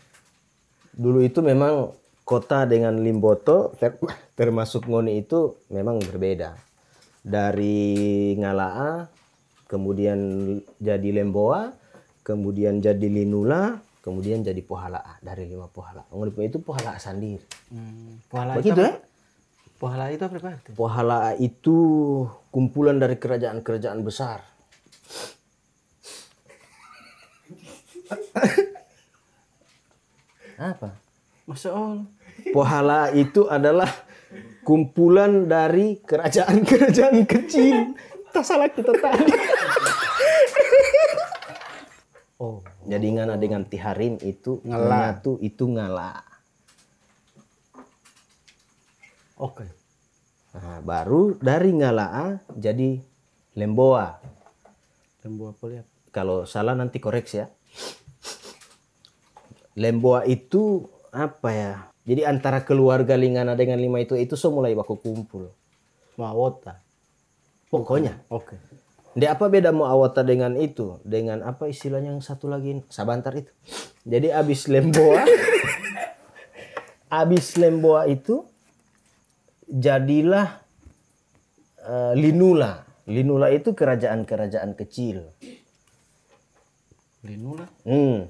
dulu 0.95 1.21
itu 1.21 1.43
memang 1.45 1.93
kota 2.25 2.65
dengan 2.65 2.97
Limboto 2.99 3.77
ter- 3.77 4.01
termasuk 4.33 4.89
Ngoni 4.89 5.21
itu 5.21 5.61
memang 5.69 6.01
berbeda. 6.01 6.57
Dari 7.21 8.33
Ngalaa 8.37 9.07
kemudian 9.65 10.19
jadi 10.77 11.09
Lemboa 11.09 11.73
kemudian 12.21 12.81
jadi 12.81 13.07
Linula 13.09 13.81
kemudian 14.05 14.45
jadi 14.45 14.61
Pohalaa 14.61 15.17
dari 15.25 15.49
lima 15.49 15.65
Pohalaa 15.65 16.05
Ngoni 16.13 16.29
itu 16.45 16.61
Pohalaa 16.61 17.01
sendiri 17.01 17.41
Hmm. 17.73 18.21
Pohala 18.29 18.61
begitu 18.61 18.77
itu, 18.77 18.85
ya 18.85 18.93
Pohala 19.81 20.13
itu 20.13 20.21
apa 20.21 20.37
berarti? 20.37 20.69
Pohalaa 20.77 21.33
itu 21.41 21.75
kumpulan 22.53 22.95
dari 23.01 23.17
kerajaan-kerajaan 23.19 24.05
besar. 24.05 24.45
Apa 30.55 31.04
Masya 31.45 31.69
Allah. 31.71 32.05
Pohala 32.51 33.13
itu 33.13 33.45
adalah 33.45 33.89
kumpulan 34.65 35.45
dari 35.45 36.01
kerajaan-kerajaan 36.01 37.21
kecil. 37.23 37.93
Tak 38.33 38.43
salah 38.43 38.67
kita 38.67 38.91
tadi. 38.91 39.31
Oh, 42.35 42.59
Jadi 42.83 43.15
ngana 43.15 43.39
dengan 43.39 43.63
Tiharin 43.63 44.19
itu 44.19 44.59
Ngala. 44.67 45.15
nyatu 45.15 45.39
itu 45.39 45.63
ngala. 45.71 46.19
oke. 49.37 49.63
Nah, 50.51 50.79
baru 50.79 51.35
dari 51.39 51.71
ngalaa 51.71 52.39
jadi 52.51 52.99
lemboa. 53.55 54.19
Lembu 55.23 55.51
apa 55.51 55.63
lihat? 55.67 55.87
Kalau 56.11 56.43
salah 56.43 56.75
nanti 56.75 56.99
koreksi 56.99 57.43
ya. 57.43 57.47
Lemboa 59.75 60.23
itu 60.23 60.87
apa 61.15 61.49
ya? 61.55 61.73
Jadi 62.05 62.21
antara 62.27 62.61
keluarga 62.67 63.15
Lingana 63.15 63.55
dengan 63.55 63.79
lima 63.79 64.03
itu 64.03 64.13
itu 64.19 64.35
semua 64.35 64.61
mulai 64.61 64.75
baku 64.75 64.99
kumpul. 64.99 65.49
Mawota. 66.19 66.83
Pokoknya 67.71 68.21
Oke. 68.29 68.55
Di 69.15 69.23
apa 69.31 69.47
beda 69.47 69.71
Muawata 69.71 70.27
dengan 70.27 70.59
itu? 70.59 70.99
Dengan 71.07 71.39
apa 71.47 71.71
istilahnya 71.71 72.11
yang 72.11 72.19
satu 72.19 72.51
lagi? 72.51 72.83
Sabantar 72.91 73.31
itu. 73.39 73.47
Jadi 74.03 74.27
abis 74.27 74.67
Lemboa, 74.67 75.23
abis 77.23 77.55
Lemboa 77.55 78.11
itu 78.11 78.43
jadilah 79.71 80.59
eh, 81.79 82.13
Linula. 82.19 82.83
Linula 83.07 83.55
itu 83.55 83.71
kerajaan-kerajaan 83.71 84.75
kecil. 84.75 85.31
Linula. 87.23 87.71
Hmm. 87.87 88.27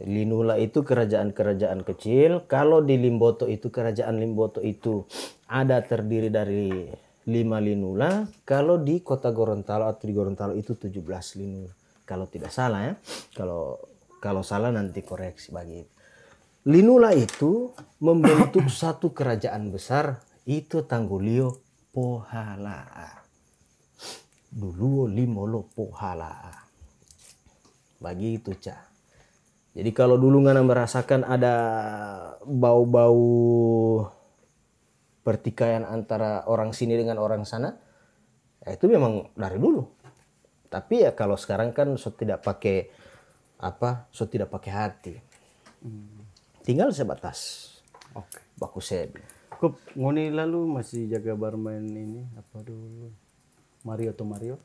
Linula 0.00 0.56
itu 0.56 0.80
kerajaan-kerajaan 0.80 1.84
kecil. 1.84 2.48
Kalau 2.48 2.80
di 2.80 2.96
Limboto 2.96 3.44
itu 3.44 3.68
kerajaan 3.68 4.16
Limboto 4.16 4.64
itu 4.64 5.04
ada 5.44 5.84
terdiri 5.84 6.32
dari 6.32 6.88
lima 7.28 7.60
Linula. 7.60 8.24
Kalau 8.48 8.80
di 8.80 9.04
kota 9.04 9.28
Gorontalo 9.28 9.84
atau 9.92 10.08
di 10.08 10.16
Gorontalo 10.16 10.56
itu 10.56 10.72
17 10.72 10.96
Linula. 11.36 11.72
Kalau 12.08 12.24
tidak 12.24 12.56
salah 12.56 12.88
ya. 12.88 12.94
Kalau 13.36 13.76
kalau 14.16 14.40
salah 14.40 14.72
nanti 14.72 15.04
koreksi 15.04 15.52
bagi 15.52 15.84
itu. 15.84 15.92
Linula 16.72 17.12
itu 17.12 17.74
membentuk 18.00 18.72
satu 18.80 19.12
kerajaan 19.12 19.68
besar 19.68 20.24
itu 20.48 20.88
Tanggulio 20.88 21.60
Pohalaa. 21.92 23.20
Duluo 24.48 25.04
Limolo 25.04 25.68
Pohalaa. 25.76 26.64
Begitu, 28.00 28.56
Cah. 28.56 28.91
Jadi 29.72 29.90
kalau 29.96 30.20
dulu 30.20 30.44
ngana 30.44 30.60
merasakan 30.60 31.24
ada 31.24 31.54
bau-bau 32.44 34.04
pertikaian 35.24 35.88
antara 35.88 36.44
orang 36.44 36.76
sini 36.76 36.92
dengan 36.92 37.16
orang 37.16 37.48
sana, 37.48 37.72
ya 38.60 38.76
itu 38.76 38.84
memang 38.84 39.32
dari 39.32 39.56
dulu. 39.56 39.80
Tapi 40.68 41.08
ya 41.08 41.16
kalau 41.16 41.40
sekarang 41.40 41.72
kan 41.72 41.88
so 41.96 42.12
tidak 42.12 42.44
pakai 42.44 42.92
apa, 43.64 44.08
so 44.12 44.28
tidak 44.28 44.52
pakai 44.52 44.72
hati. 44.72 45.14
Tinggal 46.62 46.92
sebatas 46.92 47.68
Oke. 48.12 48.44
baku 48.60 48.84
sebi. 48.84 49.24
Kok 49.56 49.96
ngoni 49.96 50.28
lalu 50.28 50.68
masih 50.68 51.08
jaga 51.08 51.32
barman 51.32 51.80
ini 51.80 52.28
apa 52.36 52.60
dulu? 52.60 53.08
Mario 53.88 54.12
atau 54.12 54.26
Mario? 54.28 54.56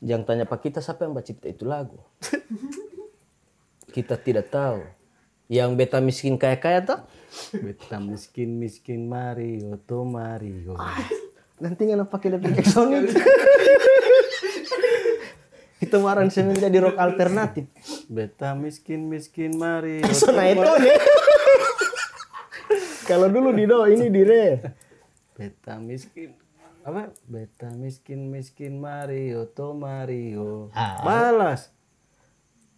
Jangan 0.00 0.24
tanya 0.24 0.44
Pak 0.48 0.60
kita 0.66 0.80
siapa 0.80 1.04
yang 1.04 1.14
cipta 1.20 1.52
itu 1.52 1.68
lagu. 1.68 2.00
kita 3.90 4.14
tidak 4.16 4.48
tahu. 4.48 4.80
Yang 5.50 5.70
beta 5.74 5.98
miskin 5.98 6.38
kaya-kaya 6.38 6.80
tak? 6.80 7.00
Beta 7.50 7.98
miskin 7.98 8.56
miskin 8.56 9.10
Mario 9.10 9.76
to 9.82 10.06
Mario. 10.06 10.78
Nanti 11.58 11.90
nggak 11.90 12.06
pakai 12.06 12.38
depan 12.38 12.54
Jackson 12.54 12.88
Kita 15.80 15.96
waran 15.98 16.30
semen 16.30 16.54
jadi 16.54 16.78
rock 16.78 17.00
alternatif. 17.00 17.66
Beta 18.06 18.54
miskin 18.54 19.10
miskin 19.10 19.58
Mario. 19.58 20.06
Sona 20.14 20.46
itu 20.46 20.62
nih. 20.62 20.98
Kalau 23.10 23.26
dulu 23.26 23.50
di 23.50 23.66
do, 23.66 23.88
ini 23.90 24.06
di 24.06 24.22
re. 24.22 24.60
Beta 25.34 25.80
miskin 25.80 26.36
apa 26.80 27.12
beta 27.28 27.68
miskin 27.76 28.32
miskin 28.32 28.80
Mario 28.80 29.44
to 29.52 29.76
Mario 29.76 30.72
Ah. 30.72 31.04
balas 31.04 31.68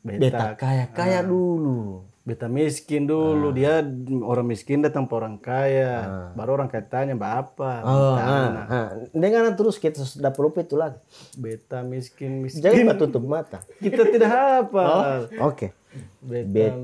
Beta 0.03 0.55
kaya 0.55 0.91
kaya 0.91 1.23
dulu. 1.23 2.03
beta 2.23 2.47
miskin 2.47 3.03
dulu 3.03 3.51
dia 3.51 3.83
orang 4.23 4.47
miskin 4.47 4.79
datang 4.79 5.07
ke 5.07 5.13
orang 5.13 5.37
kaya 5.37 6.07
baru 6.33 6.55
orang 6.55 6.71
kaya 6.71 6.83
tanya 6.85 7.15
mbak 7.15 7.35
apa 7.51 7.73
Oh, 7.83 8.15
ah, 8.15 8.47
anak. 8.47 8.67
ah. 8.69 8.89
Dengan 9.11 9.51
terus 9.53 9.75
kita 9.77 9.99
sudah 10.01 10.31
perlu 10.31 10.55
itu 10.57 10.75
lagi. 10.75 11.03
beta 11.35 11.83
miskin 11.83 12.39
miskin 12.41 12.63
Jangan 12.63 12.95
Pak, 12.95 12.99
tutup 13.01 13.25
mata. 13.25 13.59
kita 13.81 14.07
tidak 14.07 14.31
hafal 14.31 15.27
Oke. 15.43 15.75
beta 16.21 16.47
Bet. 16.49 16.75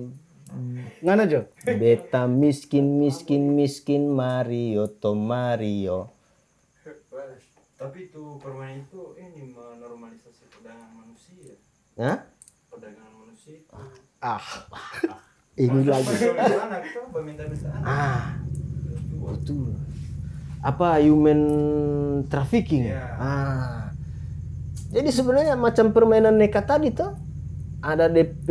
ngana 1.00 1.22
jo 1.24 1.46
Beta 1.62 2.26
miskin 2.26 2.98
miskin 2.98 3.54
miskin 3.54 4.11
Mario 4.11 4.90
to 4.90 5.14
Mario. 5.14 6.11
Tapi 7.76 8.11
itu 8.11 8.22
permainan 8.38 8.83
itu 8.83 9.14
ini 9.16 9.54
menormalisasi 9.54 10.50
perdagangan 10.50 10.98
manusia. 10.98 11.54
Hah? 11.94 12.26
Ah 14.18 14.42
Ini 15.58 15.90
lagi. 15.90 16.14
Ah, 17.82 18.38
betul. 19.11 19.74
Apa 20.62 21.02
human 21.02 21.40
trafficking? 22.30 22.87
Iya. 22.87 23.02
Ah. 23.18 23.90
Jadi 24.94 25.11
sebenarnya 25.11 25.58
macam 25.58 25.90
permainan 25.90 26.38
nekat 26.38 26.62
tadi 26.62 26.94
tuh 26.94 27.11
ada 27.82 28.06
DP 28.06 28.46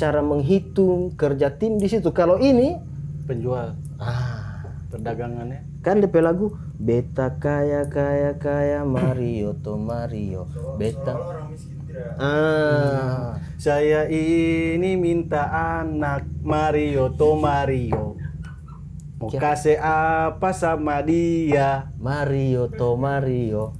cara 0.00 0.24
menghitung 0.24 1.12
kerja 1.12 1.52
tim 1.52 1.76
di 1.76 1.92
situ. 1.92 2.08
Kalau 2.12 2.40
ini 2.40 2.80
penjual 3.26 3.74
ah 3.98 4.62
perdagangannya 4.88 5.82
kan 5.82 5.98
DP 5.98 6.22
lagu 6.22 6.54
beta 6.78 7.34
kaya 7.42 7.84
kaya 7.90 8.38
kaya 8.38 8.86
Mario 8.86 9.58
to 9.58 9.74
Mario 9.74 10.46
beta 10.78 11.12
Kalau 11.18 11.26
orang 11.34 11.46
miskin 11.50 11.75
ah. 12.18 13.36
Saya 13.56 14.04
ini 14.12 15.00
minta 15.00 15.48
anak 15.80 16.28
Mario 16.44 17.08
to 17.16 17.40
Mario. 17.40 18.20
Mau 19.16 19.32
kasih 19.32 19.80
apa 19.80 20.52
sama 20.52 21.00
dia? 21.00 21.88
Mario 21.96 22.68
to 22.68 23.00
Mario. 23.00 23.72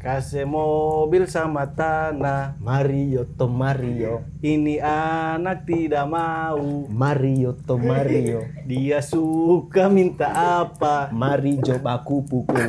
Kasih 0.00 0.48
mobil 0.48 1.28
sama 1.30 1.68
tanah. 1.76 2.56
Mario 2.56 3.28
to 3.36 3.46
Mario. 3.46 4.24
Ini 4.40 4.80
anak 4.82 5.68
tidak 5.68 6.08
mau. 6.08 6.88
Mario 6.88 7.52
to 7.54 7.76
Mario. 7.76 8.48
Dia 8.64 9.04
suka 9.04 9.92
minta 9.92 10.32
apa? 10.64 11.12
Mari 11.12 11.60
coba 11.60 12.00
aku 12.00 12.24
pukul 12.24 12.66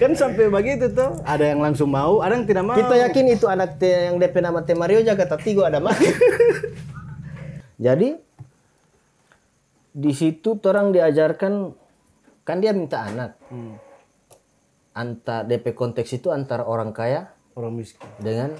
kan 0.00 0.16
sampai 0.16 0.48
begitu 0.48 0.88
tuh 0.96 1.20
ada 1.28 1.44
yang 1.44 1.60
langsung 1.60 1.92
mau 1.92 2.24
ada 2.24 2.32
yang 2.32 2.48
tidak 2.48 2.64
mau 2.64 2.72
Kita 2.72 2.96
yakin 2.96 3.24
itu 3.36 3.44
anak 3.44 3.76
te- 3.76 4.08
yang 4.08 4.16
DP 4.16 4.40
nama 4.40 4.64
Teh 4.64 4.72
Mario 4.72 5.04
jaga 5.04 5.28
tatigo 5.28 5.60
ada 5.60 5.76
mati. 5.76 6.08
Jadi 7.84 8.16
di 9.92 10.12
situ 10.16 10.56
orang 10.64 10.96
diajarkan 10.96 11.76
kan 12.48 12.56
dia 12.64 12.72
minta 12.72 13.04
anak. 13.04 13.36
Hmm, 13.52 13.76
Antar 14.96 15.44
DP 15.44 15.76
konteks 15.76 16.16
itu 16.16 16.32
antara 16.32 16.64
orang 16.64 16.96
kaya 16.96 17.28
orang 17.52 17.76
miskin 17.76 18.08
dengan 18.24 18.56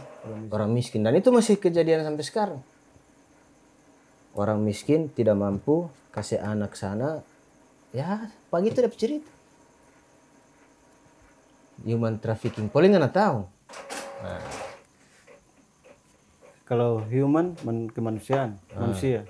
orang 0.53 0.71
miskin 0.77 1.01
dan 1.01 1.17
itu 1.17 1.33
masih 1.33 1.57
kejadian 1.57 2.05
sampai 2.05 2.25
sekarang. 2.29 2.61
Orang 4.37 4.61
miskin 4.61 5.09
tidak 5.09 5.41
mampu 5.41 5.89
kasih 6.13 6.37
anak 6.37 6.77
sana 6.77 7.25
ya 7.97 8.29
pagi 8.53 8.69
itu 8.69 8.85
dapat 8.85 9.01
cerita. 9.01 9.40
Human 11.83 12.17
trafficking, 12.17 12.69
paling 12.69 12.93
nggak 12.93 13.11
tahu. 13.11 13.49
kalau 16.63 17.03
human 17.03 17.59
men- 17.61 17.89
kemanusiaan 17.89 18.55
manusia 18.71 19.27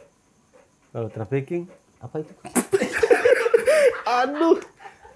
kalau 0.91 1.09
trafficking 1.09 1.65
Apa 1.97 2.21
itu? 2.21 2.33
aduh 4.19 4.61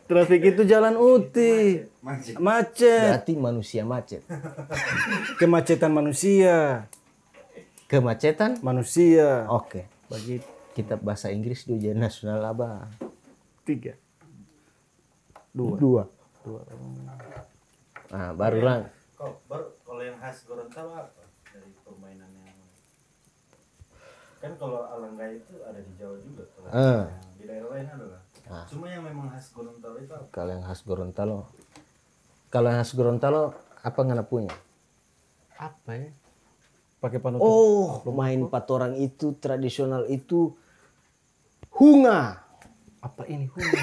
traffic 0.04 0.40
itu 0.46 0.62
jalan 0.62 0.94
uti 0.94 1.84
Macet. 2.00 2.36
macet 2.38 3.08
Berarti 3.10 3.32
manusia 3.34 3.82
macet. 3.82 4.22
kemacetan 5.40 5.90
manusia 5.90 6.86
Kemacetan? 7.84 8.56
manusia 8.60 9.44
Oke. 9.46 9.84
bagi 10.06 10.40
Kitab 10.72 11.00
bahasa 11.00 11.28
Inggris 11.28 11.64
di 11.64 11.74
ujian 11.74 11.96
nasional 11.96 12.40
apa? 12.42 12.88
tiga 13.62 13.96
dua 15.50 15.76
Dua. 15.76 16.02
Nah, 18.12 18.30
baru 18.36 18.58
lang. 18.60 18.80
Kok 19.16 19.48
baru 19.48 19.66
kalau 19.82 20.02
yang 20.04 20.18
khas 20.20 20.44
Gorontalo 20.44 20.92
apa 20.92 21.24
dari 21.48 21.72
permainan 21.82 22.30
yang 22.34 22.58
kan 24.44 24.52
kalau 24.60 24.84
alangga 24.92 25.24
itu 25.32 25.56
ada 25.64 25.80
di 25.80 25.92
Jawa 25.96 26.20
juga 26.20 26.44
kalau 26.52 26.68
yang 26.68 27.08
di 27.40 27.44
daerah 27.48 27.68
lain 27.72 27.86
ada 27.88 28.04
lah. 28.12 28.22
Ah. 28.44 28.66
Cuma 28.68 28.92
yang 28.92 29.08
memang 29.08 29.32
khas 29.32 29.48
Gorontalo 29.56 29.96
itu 29.96 30.12
apa? 30.12 30.28
Kalau 30.28 30.50
yang 30.52 30.64
khas 30.68 30.80
Gorontalo. 30.84 31.38
Kalau 32.52 32.66
yang 32.68 32.78
khas 32.84 32.92
Gorontalo 32.92 33.42
apa 33.80 33.98
nggak 34.04 34.28
punya? 34.28 34.52
apa 35.54 35.90
ya 35.94 36.10
pakai 36.98 37.18
panutup 37.22 37.46
Oh, 37.46 38.02
main 38.10 38.42
empat 38.48 38.64
orang 38.72 38.96
itu 38.96 39.36
tradisional 39.38 40.08
itu 40.08 40.56
hunga. 41.76 42.43
Apa 43.04 43.22
ini 43.28 43.46
hunga 43.46 43.82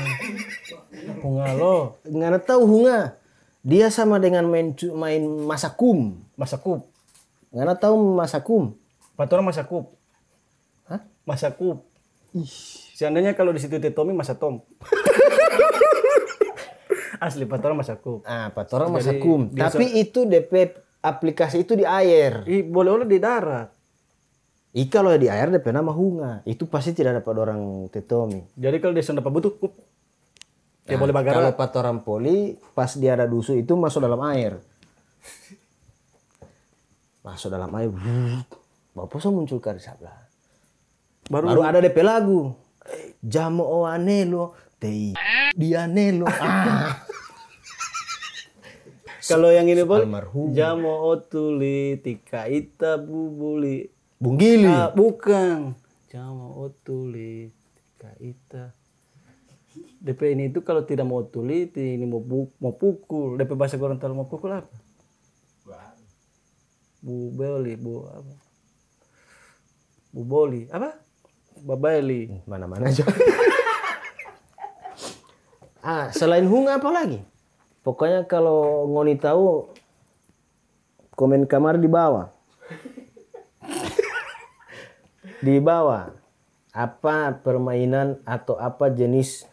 hunga 1.22 1.48
lo 1.54 2.02
Nggak 2.04 2.44
tahu 2.44 2.64
hunga. 2.66 3.16
Dia 3.62 3.88
sama 3.88 4.18
dengan 4.18 4.44
main 4.44 4.74
main 4.92 5.24
masakum. 5.46 6.18
masakup 6.34 6.90
Nggak 7.54 7.78
tahu 7.78 7.96
masakum. 8.18 8.64
empat 9.14 9.30
orang 9.30 9.48
masakup 9.48 9.86
Hah? 10.90 11.02
masakup 11.22 11.86
seandainya 12.92 13.32
kalau 13.32 13.52
di 13.52 13.60
situ 13.62 13.78
Teh 13.78 13.92
Tommy 13.92 14.12
masa 14.12 14.34
Tom 14.34 14.64
asli 17.22 17.46
empat 17.46 17.62
orang 17.62 17.78
masakup 17.78 18.26
Ah, 18.26 18.50
Jadi, 18.90 18.90
masakum. 18.90 19.40
Tapi 19.54 19.86
itu 20.00 20.26
DP 20.26 20.82
aplikasi 21.02 21.62
itu 21.62 21.74
di 21.74 21.84
air. 21.84 22.46
Ih, 22.46 22.64
boleh 22.64 22.92
oleh 22.96 23.06
di 23.06 23.18
darat 23.18 23.68
Ih 24.72 24.88
kalau 24.88 25.12
di 25.20 25.28
air 25.28 25.52
DP 25.52 25.76
nama 25.76 25.92
hunga. 25.92 26.48
Itu 26.48 26.64
pasti 26.64 26.96
tidak 26.96 27.20
dapat 27.20 27.36
orang 27.36 27.92
tetomi. 27.92 28.40
jadi 28.56 28.80
kalau 28.80 28.96
dia 28.96 29.04
sudah 29.04 29.20
butuh 29.20 29.52
up. 29.60 29.74
dia 30.88 30.96
Nah, 30.96 31.00
boleh 31.04 31.14
Kalau 31.14 31.22
bagaran 31.22 31.52
empat 31.52 31.72
orang 31.78 31.98
poli 32.02 32.56
pas 32.72 32.90
dia 32.96 33.20
ada 33.20 33.28
dusu 33.28 33.52
itu 33.60 33.76
masuk 33.76 34.00
dalam 34.00 34.24
air. 34.32 34.64
Masuk 37.22 37.52
dalam 37.52 37.70
air. 37.76 37.92
Bapak 38.96 39.20
so 39.20 39.32
muncul 39.32 39.60
ke 39.60 39.76
sebelah. 39.76 40.16
baru 41.28 41.52
Baru 41.52 41.62
ada 41.68 41.84
DP 41.84 42.00
lagu. 42.04 42.56
Jamo 43.22 43.62
o 43.62 43.86
anelo, 43.86 44.56
tei 44.80 45.14
dianelo. 45.54 46.26
Ah, 46.28 47.06
kalau 49.30 49.54
yang 49.54 49.70
ini 49.70 49.86
almarhum. 49.86 50.52
jamo 50.52 51.08
otuli 51.08 52.02
tika 52.02 52.50
ita 52.50 52.98
bubuli 52.98 54.01
Bung 54.22 54.38
Gili. 54.38 54.70
Ah, 54.70 54.94
bukan 54.94 55.74
jamo 56.14 56.62
otuli 56.62 57.50
tika 57.74 58.12
ita 58.22 58.64
DP 60.04 60.36
ini 60.36 60.52
itu 60.52 60.60
kalau 60.62 60.84
tidak 60.84 61.08
mau 61.08 61.24
tuli 61.24 61.72
ini 61.74 62.04
mau 62.04 62.20
bu- 62.20 62.52
mau 62.60 62.76
pukul 62.76 63.40
DP 63.40 63.56
bahasa 63.56 63.80
Gorontalo 63.80 64.14
mau 64.14 64.28
pukul 64.28 64.52
apa 64.52 64.68
bu 67.02 67.34
beli 67.34 67.74
bu 67.80 68.06
apa 68.06 68.34
bu 70.12 70.22
boli 70.22 70.70
apa 70.70 71.02
babeli 71.66 72.30
Mana-mana 72.46 72.90
aja. 72.90 73.06
ah, 75.82 76.14
selain 76.14 76.46
hunga 76.46 76.78
apa 76.78 76.90
lagi? 76.94 77.26
Pokoknya 77.82 78.30
kalau 78.30 78.86
ngoni 78.86 79.18
tahu 79.18 79.74
komen 81.16 81.46
kamar 81.46 81.82
di 81.82 81.90
bawah. 81.90 82.30
Di 85.42 85.58
bawah. 85.58 86.14
Apa 86.72 87.36
permainan 87.42 88.22
atau 88.24 88.56
apa 88.56 88.94
jenis 88.94 89.44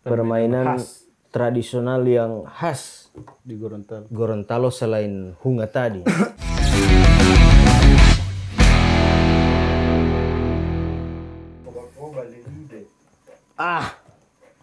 permainan 0.00 0.78
khas. 0.78 1.04
tradisional 1.28 2.00
yang 2.06 2.46
khas 2.48 3.12
di 3.44 3.58
Gorontalo 3.58 4.08
Gorontalo 4.08 4.70
selain 4.72 5.34
hunga 5.42 5.66
tadi? 5.68 6.06
Ah, 13.54 13.98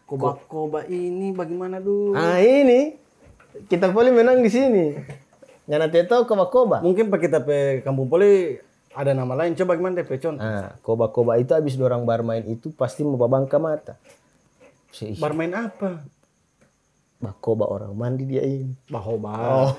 koba-koba 0.10 0.88
ini 0.88 1.32
bagaimana 1.32 1.80
dulu 1.80 2.16
ah 2.18 2.42
ini 2.42 2.96
kita 3.68 3.92
boleh 3.92 4.12
menang 4.16 4.40
di 4.40 4.50
sini. 4.50 4.96
Nanti 5.68 6.04
tahu 6.08 6.26
koba-koba. 6.26 6.80
mungkin 6.82 7.12
pakai 7.12 7.30
tapi 7.30 7.58
kampung 7.86 8.08
poli 8.10 8.71
Ada 8.92 9.16
nama 9.16 9.34
lain 9.40 9.56
coba 9.56 9.80
gimana 9.80 10.04
DP 10.04 10.20
contoh. 10.20 10.44
Nah, 10.44 10.76
koba-koba 10.84 11.40
itu 11.40 11.56
habis 11.56 11.80
dorang 11.80 12.04
bermain 12.04 12.44
itu 12.44 12.76
pasti 12.76 13.08
mau 13.08 13.16
babangka 13.16 13.56
mata. 13.56 13.96
Si 14.92 15.16
Bermain 15.16 15.56
apa? 15.56 16.04
koba 17.40 17.70
orang 17.70 17.94
mandi 17.94 18.26
dia 18.26 18.42
ini. 18.42 18.74
Bahoba. 18.90 19.32
Oh. 19.38 19.72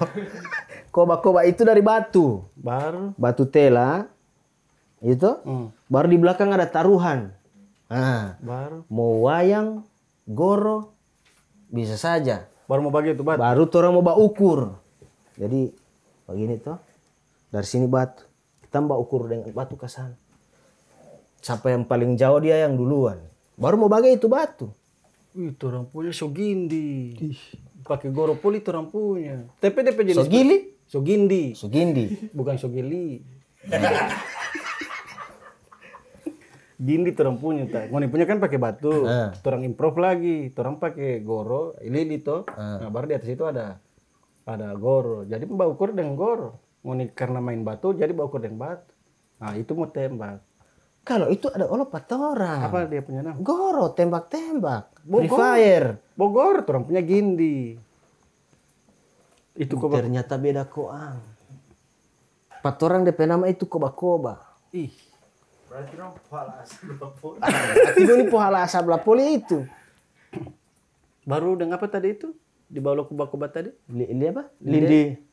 Koba-koba 0.94 1.42
itu 1.42 1.66
dari 1.66 1.82
batu. 1.82 2.46
Baru. 2.54 3.12
Batu 3.18 3.44
tela. 3.50 4.06
Itu. 5.02 5.42
Hmm. 5.42 5.74
Baru 5.90 6.06
di 6.06 6.18
belakang 6.22 6.54
ada 6.54 6.70
taruhan. 6.70 7.34
Nah, 7.90 8.38
Baru. 8.40 8.88
mau 8.88 9.28
wayang, 9.28 9.84
goro, 10.24 10.96
bisa 11.68 11.98
saja. 12.00 12.48
Baru 12.64 12.88
mau 12.88 12.94
bagi 12.94 13.12
itu 13.12 13.20
bat. 13.26 13.36
Baru 13.36 13.68
orang 13.68 13.92
mau 13.92 14.04
bawa 14.06 14.16
ukur. 14.16 14.80
Jadi 15.36 15.74
begini 16.24 16.56
tuh. 16.56 16.78
Dari 17.52 17.66
sini 17.68 17.84
batu. 17.84 18.31
Kita 18.72 18.80
mbak 18.80 18.96
ukur 19.04 19.28
dengan 19.28 19.52
batu 19.52 19.76
ke 19.76 19.84
sana. 19.84 20.16
Sampai 21.44 21.76
yang 21.76 21.84
paling 21.84 22.16
jauh 22.16 22.40
dia 22.40 22.64
yang 22.64 22.72
duluan. 22.72 23.20
Baru 23.52 23.76
mau 23.76 23.92
bagi 23.92 24.16
itu 24.16 24.32
batu. 24.32 24.72
Itu 25.36 25.68
orang 25.68 25.92
punya 25.92 26.08
Sogindi. 26.08 27.12
Pakai 27.84 28.08
goro 28.08 28.32
puli 28.40 28.64
itu 28.64 28.72
orang 28.72 28.88
punya. 28.88 29.44
Tapi 29.60 29.76
DP 29.76 29.98
jenis 30.08 30.24
Sogili? 30.24 30.56
Sogindi. 30.88 31.52
Sugindi. 31.52 32.32
Bukan 32.32 32.56
Sogili. 32.56 33.20
Gindi 36.80 37.12
orang 37.20 37.36
punya 37.36 37.68
tak. 37.68 37.92
Ngoni 37.92 38.08
punya 38.08 38.24
kan 38.24 38.40
pakai 38.40 38.56
batu. 38.56 39.04
Ah. 39.04 39.36
Orang 39.36 39.68
improve 39.68 40.00
lagi. 40.00 40.48
Orang 40.56 40.80
pakai 40.80 41.20
goro, 41.20 41.76
lili 41.84 42.24
toh. 42.24 42.48
Nah, 42.56 42.88
baru 42.88 43.04
di 43.12 43.20
atas 43.20 43.28
itu 43.28 43.44
ada 43.44 43.84
ada 44.48 44.72
goro. 44.80 45.28
Jadi 45.28 45.44
mbak 45.44 45.76
ukur 45.76 45.92
dengan 45.92 46.16
goro. 46.16 46.71
Ngoni 46.82 47.14
karena 47.14 47.38
main 47.38 47.62
batu 47.62 47.94
jadi 47.94 48.10
mbak 48.10 48.26
ukur 48.26 48.42
dengan 48.42 48.58
batu. 48.58 48.92
Nah, 49.42 49.58
itu 49.58 49.74
mau 49.74 49.90
tembak. 49.90 50.38
Kalau 51.02 51.26
itu 51.34 51.50
ada 51.50 51.66
olah 51.66 51.86
orang. 52.14 52.62
Apa 52.62 52.86
dia 52.86 53.02
punya 53.02 53.26
nama? 53.26 53.34
Goro, 53.42 53.90
tembak-tembak. 53.90 55.02
Free 55.02 55.26
Bogor. 55.26 55.38
fire. 55.38 55.88
Bogor, 56.14 56.62
orang 56.62 56.86
punya 56.86 57.02
Gindi. 57.02 57.74
Itu 59.58 59.74
kok 59.82 59.90
Ternyata 59.90 60.38
beda 60.38 60.62
koang. 60.70 61.18
Empat 62.62 62.76
orang 62.86 63.02
DP 63.02 63.26
nama 63.26 63.50
itu 63.50 63.66
koba-koba. 63.66 64.38
ih 64.70 64.94
Berarti 65.66 65.94
dong 65.96 66.12
pala 66.28 66.60
asal 66.62 66.94
lapor. 67.00 67.32
Tapi 67.40 68.00
ini 68.04 68.24
pohala 68.28 68.58
asap 68.68 68.86
lapoli 68.92 69.40
itu. 69.40 69.64
baru 71.24 71.56
dengan 71.56 71.80
apa 71.80 71.88
tadi 71.88 72.12
itu? 72.12 72.36
Di 72.68 72.76
bawah 72.76 73.08
kuba-kuba 73.08 73.48
tadi? 73.48 73.72
Li, 73.88 74.04
li 74.04 74.24
apa? 74.28 74.52
Lindi. 74.60 75.16
Di 75.16 75.31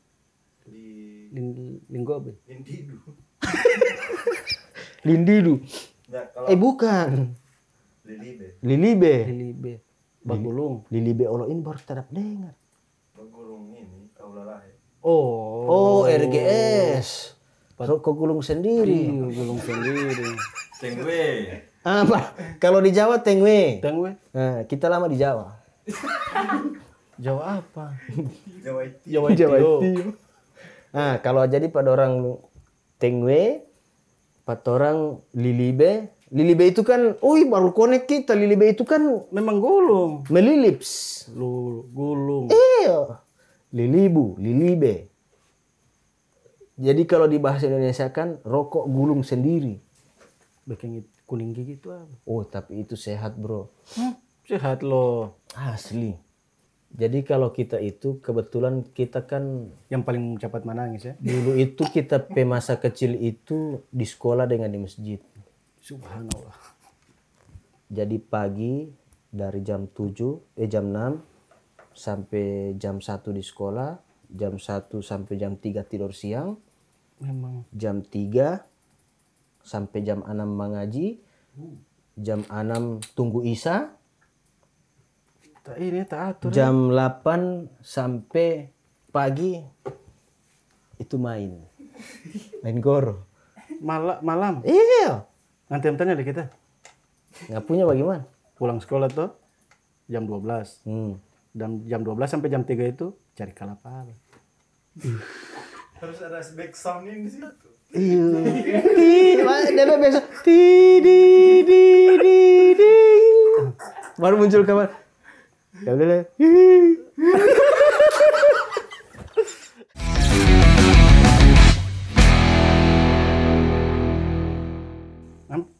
Ling, 1.30 1.78
linggobe. 1.86 2.42
Indidu. 2.50 2.98
Lindidu. 5.06 5.54
Ya 6.10 6.26
kalau 6.34 6.50
Eh 6.50 6.58
bukan. 6.58 7.38
Lilibe, 8.02 8.58
Lilibe. 8.66 9.14
Lilibe. 9.30 9.72
Bagulung. 10.26 10.82
Lilibe 10.90 11.30
olo 11.30 11.46
ini 11.46 11.62
baru 11.62 11.78
terap 11.86 12.10
dengar. 12.10 12.58
begulung 13.14 13.70
ini 13.78 14.10
kau 14.10 14.34
lalahe. 14.34 14.74
Oh. 15.06 15.70
Oh, 15.70 16.00
RGS. 16.10 17.38
Kok 17.78 18.02
kok 18.02 18.14
gulung 18.18 18.42
sendiri. 18.42 19.06
Iya, 19.06 19.30
gulung 19.30 19.62
sendiri. 19.62 20.34
Tengwe. 20.82 21.24
Apa? 21.86 22.34
Kalau 22.58 22.82
di 22.82 22.90
Jawa 22.90 23.22
tengwe. 23.22 23.78
Tengwe. 23.78 24.18
Nah, 24.34 24.66
kita 24.66 24.90
lama 24.90 25.06
di 25.06 25.14
Jawa. 25.14 25.62
Jawa 27.24 27.62
apa? 27.62 27.94
Jawa 28.66 28.80
itu. 28.82 28.98
Jawa 29.06 29.28
Tio. 29.38 29.74
Nah, 30.90 31.22
kalau 31.22 31.46
jadi 31.46 31.70
pada 31.70 31.94
orang 31.94 32.38
tengwe, 32.98 33.62
pada 34.42 34.66
orang 34.74 35.22
lilibe, 35.34 36.10
lilibe 36.34 36.64
itu 36.66 36.82
kan, 36.82 37.14
oh 37.22 37.38
baru 37.46 37.70
connect 37.70 38.10
kita, 38.10 38.34
lilibe 38.34 38.66
itu 38.66 38.82
kan 38.82 39.02
Memang 39.30 39.62
gulung. 39.62 40.26
melilips. 40.26 41.24
Lu 41.34 41.86
gulung. 41.94 42.50
Iya. 42.50 43.22
Lilibu, 43.70 44.34
lilibe. 44.42 45.06
Jadi 46.80 47.02
kalau 47.04 47.28
di 47.28 47.36
bahasa 47.36 47.68
Indonesia 47.68 48.08
kan 48.10 48.40
rokok 48.42 48.88
gulung 48.88 49.20
sendiri. 49.20 49.78
Bikin 50.64 51.04
kuning 51.28 51.54
gigi 51.54 51.78
itu 51.78 51.92
apa? 51.92 52.08
Oh, 52.26 52.42
tapi 52.42 52.82
itu 52.82 52.96
sehat, 52.96 53.36
Bro. 53.38 53.70
Hmm, 53.94 54.16
sehat 54.48 54.80
loh. 54.82 55.38
Asli. 55.54 56.29
Jadi 56.90 57.22
kalau 57.22 57.54
kita 57.54 57.78
itu 57.78 58.18
kebetulan 58.18 58.82
kita 58.82 59.22
kan 59.22 59.70
Yang 59.86 60.02
paling 60.02 60.24
cepat 60.42 60.66
menangis 60.66 61.02
ya. 61.06 61.14
dulu 61.22 61.54
itu 61.54 61.86
kita 61.86 62.18
pe 62.18 62.42
masa 62.42 62.82
kecil 62.82 63.14
itu 63.14 63.86
di 63.94 64.02
sekolah 64.02 64.50
dengan 64.50 64.74
di 64.74 64.78
masjid. 64.82 65.22
Subhanallah. 65.78 66.54
Jadi 67.90 68.18
pagi 68.18 68.90
dari 69.30 69.62
jam 69.62 69.86
7 69.86 70.58
eh 70.58 70.66
jam 70.66 70.90
6 70.90 71.94
sampai 71.94 72.74
jam 72.74 72.98
1 72.98 73.30
di 73.34 73.42
sekolah, 73.42 73.98
jam 74.30 74.58
1 74.58 74.98
sampai 75.02 75.34
jam 75.38 75.54
3 75.58 75.86
tidur 75.86 76.10
siang, 76.10 76.58
Memang. 77.22 77.66
jam 77.70 78.02
3 78.02 78.66
sampai 79.62 79.98
jam 80.02 80.22
6 80.26 80.34
mengaji, 80.34 81.22
jam 82.18 82.42
6 82.50 83.02
tunggu 83.14 83.46
Isa, 83.46 83.94
Tak 85.60 85.76
ini 85.76 86.00
tak 86.08 86.20
atur. 86.36 86.48
jam 86.50 86.88
8 86.88 87.68
sampai 87.84 88.72
pagi 89.12 89.60
itu 90.96 91.16
main. 91.20 91.60
Main 92.64 92.78
goro. 92.80 93.28
Mala- 93.84 94.24
malam. 94.24 94.64
Iya. 94.64 95.28
Nanti 95.68 95.84
yang 95.92 95.96
tanya 96.00 96.16
deh 96.16 96.24
kita. 96.24 96.48
Nggak 97.48 97.64
punya 97.68 97.84
bagaimana? 97.84 98.24
Pulang 98.56 98.80
sekolah 98.80 99.12
tuh 99.12 99.36
jam 100.08 100.24
12. 100.24 100.80
Hmm. 100.88 101.20
Dan 101.52 101.84
jam 101.84 102.00
12 102.00 102.24
sampai 102.24 102.48
jam 102.48 102.64
3 102.64 102.88
itu 102.88 103.12
cari 103.36 103.52
kalapala. 103.52 104.16
Harus 106.00 106.18
ada 106.24 106.40
back 106.56 106.72
sound 106.72 107.04
di 107.04 107.28
situ. 107.28 107.68
Iya. 107.90 108.26
Ih, 108.96 109.44
Dada 109.76 109.98
besok. 109.98 110.24
Ti 110.40 110.62
di 111.02 111.20
di 111.66 111.84
di 112.16 112.38
di. 112.78 112.94
Baru 114.16 114.40
muncul 114.40 114.64
kabar. 114.64 115.09
Ya 115.80 115.96
udah 115.96 116.06
deh. 116.06 116.22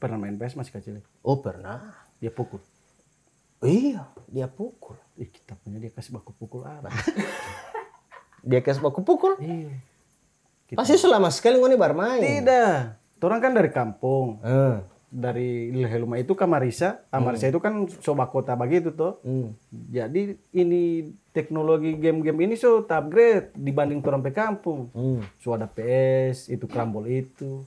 Pernah 0.01 0.17
main 0.17 0.41
PS 0.41 0.57
masih 0.57 0.73
kecil. 0.73 0.93
ya? 0.97 1.05
Oh 1.21 1.45
pernah. 1.45 1.93
Dia 2.25 2.33
pukul. 2.33 2.65
Iya, 3.61 4.09
dia 4.33 4.49
pukul. 4.49 4.97
Ih, 5.21 5.29
kita 5.29 5.53
punya 5.61 5.77
dia 5.77 5.93
kasih 5.93 6.17
baku 6.17 6.33
pukul 6.33 6.65
apa? 6.65 6.89
Dia 8.41 8.65
kasih 8.65 8.81
baku 8.81 9.05
pukul. 9.05 9.37
iya. 9.37 9.69
Pasti 10.73 10.97
selama 10.97 11.29
sekali 11.29 11.61
ngoni 11.61 11.77
bermain. 11.77 12.25
Tidak. 12.25 13.21
Orang 13.21 13.45
kan 13.45 13.53
dari 13.53 13.69
kampung. 13.69 14.41
Eh. 14.41 14.81
Dari 15.11 15.75
Leluma 15.75 16.23
itu 16.23 16.39
ke 16.39 16.47
Marisa. 16.47 17.03
Ah, 17.11 17.19
Marisa 17.19 17.51
itu 17.51 17.59
kan 17.59 17.91
soba 17.99 18.31
kota 18.31 18.55
begitu 18.55 18.95
tuh. 18.95 19.19
Hmm. 19.27 19.59
Jadi 19.91 20.39
ini 20.55 21.11
teknologi 21.35 21.99
game-game 21.99 22.47
ini 22.47 22.55
so 22.55 22.87
upgrade 22.87 23.51
dibanding 23.59 23.99
orang 24.07 24.23
pe 24.23 24.31
kampung. 24.31 24.87
Hmm. 24.95 25.27
So 25.43 25.51
ada 25.51 25.67
PS, 25.67 26.47
itu 26.47 26.71
krambol 26.71 27.11
itu. 27.11 27.67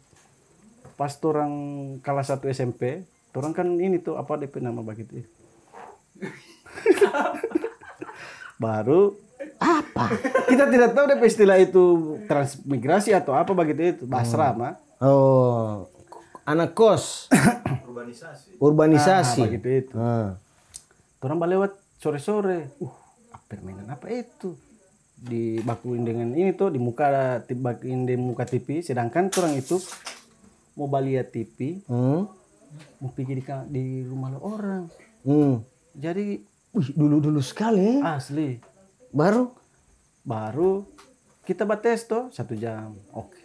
Pas 0.95 1.11
orang 1.27 1.51
kelas 1.99 2.31
1 2.31 2.47
SMP, 2.55 3.03
orang 3.35 3.51
kan 3.51 3.67
ini 3.75 3.99
tuh 3.99 4.15
apa 4.15 4.39
DP 4.39 4.63
nama 4.63 4.79
begitu. 4.79 5.27
Baru 8.63 9.19
Apa? 9.59 10.15
kita 10.47 10.71
tidak 10.71 10.95
tahu 10.95 11.05
DP 11.11 11.23
istilah 11.27 11.57
itu 11.59 12.15
transmigrasi 12.31 13.11
atau 13.11 13.35
apa 13.35 13.51
begitu 13.51 13.81
itu 13.99 14.03
basrama. 14.07 14.79
Oh, 15.03 15.91
anak 16.43 16.75
kos, 16.75 17.31
Urbanisasi. 17.87 18.59
urbanisasi. 18.59 19.41
Ah, 19.41 19.45
begitu 19.47 19.67
itu. 19.69 19.95
Ah. 19.95 20.35
Orang 21.23 21.39
lewat 21.39 21.71
sore-sore. 21.97 22.67
Uh, 22.83 22.91
permainan 23.47 23.87
apa 23.87 24.11
itu? 24.11 24.55
Dibakuin 25.15 26.03
dengan 26.03 26.35
ini 26.35 26.51
tuh 26.51 26.67
di 26.67 26.79
muka 26.79 27.39
dibakuin 27.47 28.03
di 28.03 28.19
muka 28.19 28.43
TV, 28.43 28.83
sedangkan 28.83 29.31
orang 29.39 29.55
itu 29.55 29.79
mau 30.75 30.91
lihat 30.99 31.31
TV, 31.31 31.79
Hmm. 31.87 32.27
mau 32.99 33.09
pergi 33.13 33.39
di, 33.39 33.43
di 33.69 33.85
rumah 34.03 34.35
orang. 34.41 34.91
Hmm. 35.23 35.63
Jadi 35.95 36.43
Wih, 36.73 36.89
dulu-dulu 36.91 37.39
sekali. 37.39 38.01
asli 38.01 38.57
Baru 39.13 39.53
baru 40.25 40.83
kita 41.45 41.63
bates 41.63 42.03
tuh 42.03 42.33
satu 42.33 42.57
jam. 42.57 42.97
Oke. 43.13 43.39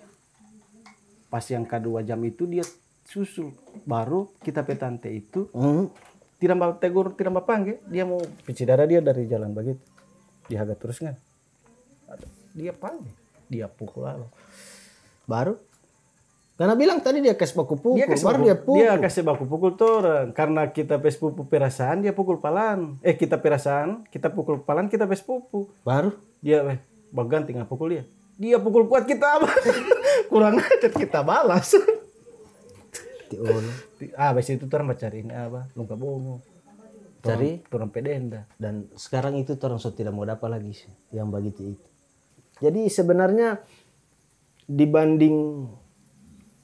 Pas 1.29 1.45
yang 1.47 1.69
kedua 1.69 2.01
jam 2.01 2.17
itu 2.25 2.49
dia 2.49 2.65
susul. 3.09 3.57
Baru 3.89 4.29
kita 4.45 4.61
petante 4.61 5.09
itu 5.09 5.49
hmm. 5.57 5.89
tidak 6.37 6.57
mau 6.61 6.73
tegur, 6.77 7.17
tidak 7.17 7.41
mau 7.41 7.45
panggil, 7.49 7.81
dia 7.89 8.05
mau 8.05 8.21
cuci 8.21 8.63
darah 8.69 8.85
dia 8.85 9.01
dari 9.01 9.25
jalan 9.25 9.57
begitu. 9.57 9.81
Dia 10.53 10.69
agak 10.69 10.77
terus 10.85 11.01
kan. 11.01 11.17
Dia 12.53 12.77
panggil, 12.77 13.13
dia 13.49 13.67
pukul 13.69 14.05
lalu. 14.05 14.29
baru 15.29 15.57
Karena 16.59 16.75
bilang 16.75 16.99
tadi 16.99 17.23
dia 17.23 17.39
kasih 17.39 17.55
baku 17.55 17.79
pukul, 17.79 18.03
Dia 18.03 18.11
kasih 18.11 18.27
baru 18.27 18.39
baku, 18.43 18.47
dia 18.51 18.57
pukul. 18.59 18.79
dia 18.83 18.93
kasih 18.99 19.23
baku 19.23 19.45
pukul 19.47 19.73
torang. 19.79 20.29
Karena 20.35 20.67
kita 20.75 20.99
pes 20.99 21.15
pupu 21.15 21.47
perasaan, 21.47 22.03
dia 22.03 22.11
pukul 22.11 22.43
palan. 22.43 22.99
Eh 22.99 23.15
kita 23.15 23.39
perasaan, 23.39 24.03
kita 24.11 24.35
pukul 24.35 24.67
palan, 24.67 24.91
kita 24.91 25.07
pes 25.07 25.23
pupu. 25.23 25.71
Baru 25.87 26.19
Dia 26.43 26.67
eh 26.67 26.83
baganti 27.15 27.55
nggak 27.55 27.71
pukul 27.71 27.95
dia. 27.95 28.05
Dia 28.43 28.59
pukul 28.59 28.91
kuat 28.91 29.07
kita 29.07 29.27
apa? 29.39 29.55
Kurang 30.27 30.59
ajar 30.59 30.91
kita 30.91 31.23
balas. 31.23 31.79
Diulang. 33.31 33.77
ah, 34.17 34.33
habis 34.33 34.49
itu 34.51 34.65
orang 34.73 34.97
cari 34.97 35.25
ini 35.25 35.33
apa? 35.35 35.69
Lungka 35.77 35.95
bongo. 35.95 36.41
Cari 37.19 37.67
Turun 37.67 37.91
pedenda. 37.91 38.47
dan 38.63 38.87
sekarang 38.95 39.35
itu 39.43 39.59
orang 39.59 39.83
sudah 39.83 39.97
tidak 39.99 40.15
mau 40.15 40.23
dapat 40.23 40.49
lagi 40.55 40.71
sih 40.71 40.93
yang 41.11 41.35
begitu 41.35 41.75
itu. 41.75 41.89
Jadi 42.63 42.87
sebenarnya 42.87 43.59
dibanding 44.71 45.67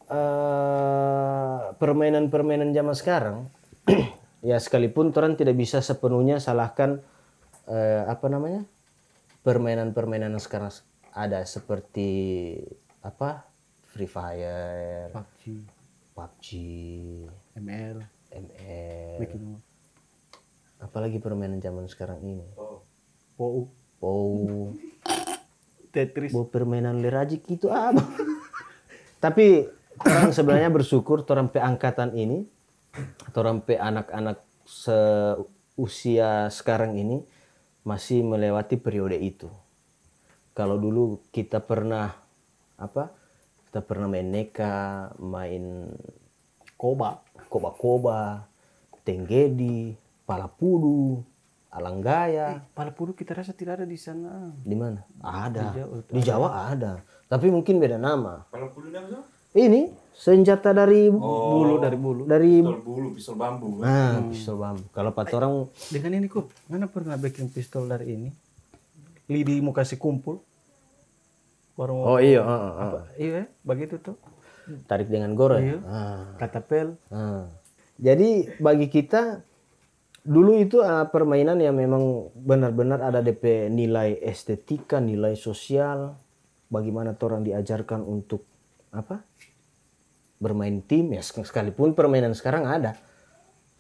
eh, 0.08 1.60
permainan-permainan 1.74 2.70
zaman 2.70 2.94
sekarang, 2.94 3.36
ya 4.48 4.62
sekalipun 4.62 5.10
orang 5.10 5.34
tidak 5.34 5.58
bisa 5.58 5.82
sepenuhnya 5.82 6.38
salahkan 6.38 7.02
eh, 7.66 8.06
apa 8.06 8.26
namanya 8.30 8.62
permainan-permainan 9.42 10.32
yang 10.32 10.42
sekarang 10.42 10.70
ada 11.14 11.42
seperti 11.46 12.10
apa 13.04 13.46
Free 13.94 14.10
Fire, 14.10 15.14
PUBG, 15.14 15.42
PUBG, 16.14 16.48
ML, 17.58 17.98
ML, 18.30 19.18
bikin 19.18 19.58
apalagi 20.78 21.18
permainan 21.18 21.58
zaman 21.58 21.90
sekarang 21.90 22.22
ini. 22.22 22.46
POU, 23.34 23.66
Oh, 24.04 24.76
Tetris. 25.94 26.36
Bahwa 26.36 26.52
permainan 26.52 27.00
lerajik 27.00 27.48
itu 27.48 27.72
apa? 27.72 28.04
Tapi 29.24 29.64
orang 30.04 30.30
sebenarnya 30.36 30.68
bersyukur 30.68 31.24
orang 31.24 31.48
pe 31.48 31.62
angkatan 31.62 32.12
ini 32.12 32.44
atau 33.24 33.38
orang 33.40 33.64
pe 33.64 33.80
anak-anak 33.80 34.44
seusia 34.68 36.52
sekarang 36.52 37.00
ini 37.00 37.24
masih 37.80 38.20
melewati 38.20 38.76
periode 38.76 39.16
itu. 39.16 39.48
Kalau 40.52 40.76
dulu 40.76 41.24
kita 41.32 41.64
pernah 41.64 42.12
apa? 42.76 43.24
Kita 43.75 43.83
pernah 43.83 44.07
main 44.07 44.31
neka, 44.31 45.11
main 45.18 45.91
Koba. 46.79 47.18
koba-koba, 47.51 48.47
tenggedi, 49.03 49.99
palapudu, 50.22 51.27
alanggaya. 51.75 52.62
Palapuru 52.70 53.18
kita 53.18 53.35
rasa 53.35 53.51
tidak 53.51 53.83
ada 53.83 53.87
di 53.91 53.99
sana. 53.99 54.55
Di 54.62 54.79
mana? 54.79 55.03
Ada. 55.18 55.75
Di 56.07 56.22
Jawa 56.22 56.70
ada. 56.70 57.03
Tapi 57.27 57.51
mungkin 57.51 57.83
beda 57.83 57.99
nama. 57.99 58.47
Kalau 58.55 58.70
bulu 58.70 58.95
nama 58.95 59.27
Ini 59.59 59.91
senjata 60.14 60.70
dari 60.70 61.11
Bulu 61.11 61.83
dari 61.83 61.99
bulu. 61.99 62.31
dari 62.31 62.62
Pistol 62.62 62.79
bulu, 62.79 63.09
pistol 63.11 63.35
bambu. 63.35 63.66
nah, 63.83 64.22
pistol 64.31 64.55
bambu. 64.55 64.87
Kalau 64.95 65.11
pat 65.11 65.35
orang 65.35 65.66
Dengan 65.91 66.22
ini 66.22 66.31
kok, 66.31 66.47
mana 66.70 66.87
pernah 66.87 67.18
bikin 67.18 67.51
pistol 67.51 67.91
dari 67.91 68.14
ini? 68.14 68.31
Lidi 69.27 69.59
mau 69.59 69.75
kasih 69.75 69.99
kumpul. 69.99 70.39
Mau 71.75 72.14
Oh 72.14 72.18
iya, 72.22 72.41
heeh, 72.41 72.61
heeh. 72.70 72.83
apa? 72.87 73.01
Iya, 73.18 73.43
begitu 73.66 73.99
tuh. 73.99 74.16
tarik 74.89 75.12
dengan 75.12 75.37
gore. 75.37 75.61
Iya. 75.61 75.79
Ah, 75.85 76.25
Katapel. 76.41 76.97
ah. 77.12 77.51
Jadi 78.01 78.49
bagi 78.57 78.89
kita 78.89 79.45
dulu 80.25 80.57
itu 80.57 80.81
ah, 80.81 81.05
permainan 81.05 81.61
yang 81.61 81.77
memang 81.77 82.33
benar-benar 82.33 83.03
ada 83.05 83.20
DP 83.20 83.68
nilai 83.68 84.16
estetika, 84.25 85.05
nilai 85.05 85.37
sosial, 85.37 86.16
bagaimana 86.72 87.12
orang 87.20 87.45
diajarkan 87.45 88.01
untuk 88.03 88.47
apa? 88.95 89.20
bermain 90.35 90.83
tim 90.85 91.09
ya 91.14 91.25
sek- 91.25 91.47
sekalipun 91.47 91.97
permainan 91.97 92.37
sekarang 92.37 92.68
ada 92.68 93.01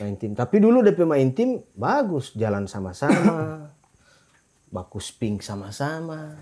main 0.00 0.16
tim. 0.16 0.32
Tapi 0.32 0.56
dulu 0.60 0.80
DP 0.80 1.04
main 1.04 1.28
tim 1.36 1.60
bagus, 1.76 2.32
jalan 2.32 2.64
sama-sama, 2.64 3.68
baku 4.74 4.96
sping 4.96 5.44
sama-sama. 5.44 6.40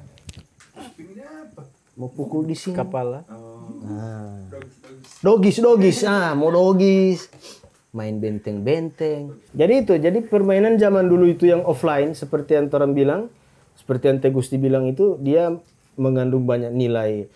Mau 1.97 2.09
pukul 2.09 2.49
di 2.49 2.57
sini. 2.57 2.77
Kepala. 2.77 3.25
Nah. 3.85 4.49
Dogis, 5.21 5.61
dogis. 5.61 6.03
Ah, 6.09 6.33
mau 6.33 6.49
dogis. 6.49 7.29
Main 7.93 8.17
benteng-benteng. 8.19 9.37
Jadi 9.53 9.75
itu, 9.85 9.95
jadi 10.01 10.19
permainan 10.25 10.81
zaman 10.81 11.05
dulu 11.05 11.29
itu 11.29 11.45
yang 11.45 11.61
offline 11.69 12.17
seperti 12.17 12.57
yang 12.57 12.73
orang 12.73 12.97
bilang, 12.97 13.23
seperti 13.77 14.09
yang 14.09 14.19
Teh 14.25 14.33
Gusti 14.33 14.57
bilang 14.57 14.89
itu 14.89 15.21
dia 15.21 15.53
mengandung 16.01 16.49
banyak 16.49 16.73
nilai 16.73 17.29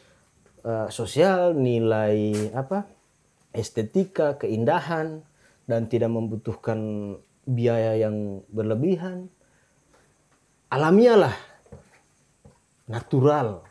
eh, 0.65 0.89
sosial, 0.89 1.53
nilai 1.53 2.33
apa? 2.57 2.89
estetika, 3.57 4.37
keindahan 4.37 5.25
dan 5.65 5.89
tidak 5.89 6.13
membutuhkan 6.13 6.79
biaya 7.49 7.97
yang 7.97 8.45
berlebihan. 8.53 9.33
Alamiah 10.69 11.17
lah. 11.17 11.37
Natural. 12.87 13.67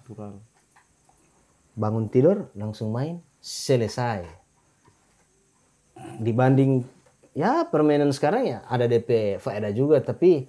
Natural. 0.00 0.34
bangun 1.74 2.06
tidur 2.08 2.48
langsung 2.56 2.94
main 2.94 3.20
selesai. 3.42 4.24
Dibanding 6.22 6.86
ya 7.36 7.66
permainan 7.66 8.14
sekarang 8.14 8.46
ya 8.46 8.58
ada 8.64 8.86
DP 8.86 9.42
faedah 9.42 9.74
juga 9.74 9.98
tapi 10.00 10.46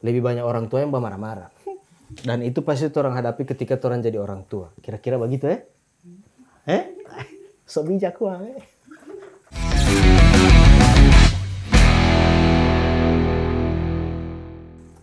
lebih 0.00 0.22
banyak 0.22 0.46
orang 0.46 0.70
tua 0.72 0.86
yang 0.86 0.94
marah-marah. 0.94 1.52
Dan 2.26 2.40
itu 2.46 2.64
pasti 2.64 2.88
orang 2.96 3.18
hadapi 3.18 3.44
ketika 3.44 3.76
orang 3.84 4.00
jadi 4.00 4.16
orang 4.22 4.46
tua. 4.48 4.72
Kira-kira 4.80 5.20
begitu 5.20 5.52
ya 5.52 5.58
eh? 6.64 6.96
So 7.68 7.84
bijak 7.84 8.16
uang 8.22 8.56
eh? 8.56 8.62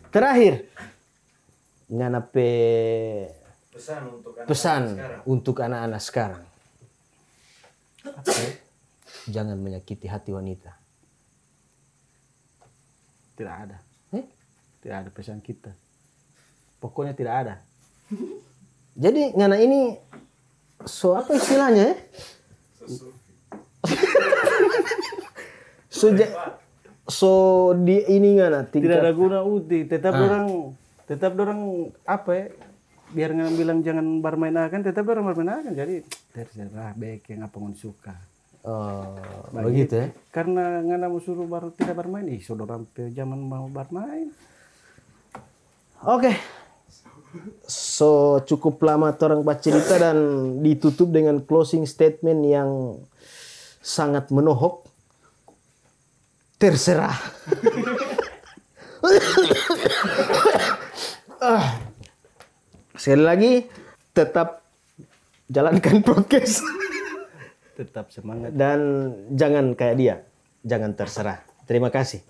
Terakhir 0.10 0.72
ngana 1.90 2.22
pe 2.26 2.50
Pesan 3.76 4.08
untuk 4.08 4.32
anak 4.40 4.48
pesan 4.48 4.84
untuk 5.28 5.56
anak-anak 5.60 6.00
sekarang. 6.00 6.44
Jangan 9.28 9.60
menyakiti 9.60 10.08
hati 10.08 10.32
wanita. 10.32 10.72
Tidak 13.36 13.52
ada. 13.52 13.78
Eh? 14.16 14.24
Tidak 14.80 14.96
ada 14.96 15.10
pesan 15.12 15.44
kita. 15.44 15.76
Pokoknya 16.80 17.12
tidak 17.12 17.36
ada. 17.36 17.56
Jadi 18.96 19.36
ngana 19.36 19.60
ini 19.60 20.00
so 20.88 21.20
apa 21.20 21.36
istilahnya? 21.36 21.92
eh? 21.92 21.98
so, 26.00 26.16
ja- 26.16 26.56
so 27.12 27.32
di 27.76 28.08
ini 28.08 28.40
ngana 28.40 28.64
Tidak 28.64 28.72
tingkat 28.72 29.04
ada 29.04 29.12
guna 29.12 29.44
uti. 29.44 29.84
Tetap 29.84 30.16
orang, 30.16 30.72
tetap 31.06 31.38
orang 31.38 31.94
apa 32.06 32.32
ya? 32.34 32.46
Biar 33.14 33.30
nggak 33.38 33.54
bilang 33.56 33.80
jangan 33.86 34.06
bermain 34.20 34.58
akan, 34.58 34.82
tetap 34.82 35.06
orang 35.08 35.30
bermain 35.30 35.62
akan. 35.62 35.74
Jadi 35.78 36.02
terserah 36.34 36.98
baik 36.98 37.30
yang 37.32 37.46
apa 37.46 37.56
mau 37.62 37.72
suka. 37.78 38.18
oh, 38.66 39.14
begitu 39.54 39.94
ya. 39.94 40.08
Karena 40.34 40.82
nggak 40.82 41.06
mau 41.06 41.22
suruh 41.22 41.46
baru 41.46 41.70
tidak 41.70 42.02
bermain, 42.02 42.26
ih 42.26 42.42
saudara 42.42 42.82
sampai 42.82 43.14
zaman 43.14 43.38
mau 43.38 43.70
bermain. 43.70 44.34
Oke. 46.02 46.34
So 47.68 48.40
cukup 48.48 48.82
lama 48.82 49.14
orang 49.14 49.46
bercerita 49.46 50.00
dan 50.00 50.18
ditutup 50.66 51.12
dengan 51.12 51.44
closing 51.44 51.86
statement 51.86 52.42
yang 52.46 52.98
sangat 53.86 54.34
menohok. 54.34 54.90
Terserah. 56.58 57.16
Ah. 61.44 61.80
Sekali 62.96 63.24
lagi 63.24 63.52
tetap 64.16 64.64
jalankan 65.52 66.00
prokes 66.06 66.64
Tetap 67.76 68.08
semangat. 68.08 68.56
dan 68.56 69.12
jangan 69.36 69.76
kayak 69.76 69.96
dia, 70.00 70.16
jangan 70.64 70.96
terserah. 70.96 71.44
Terima 71.68 71.92
kasih. 71.92 72.24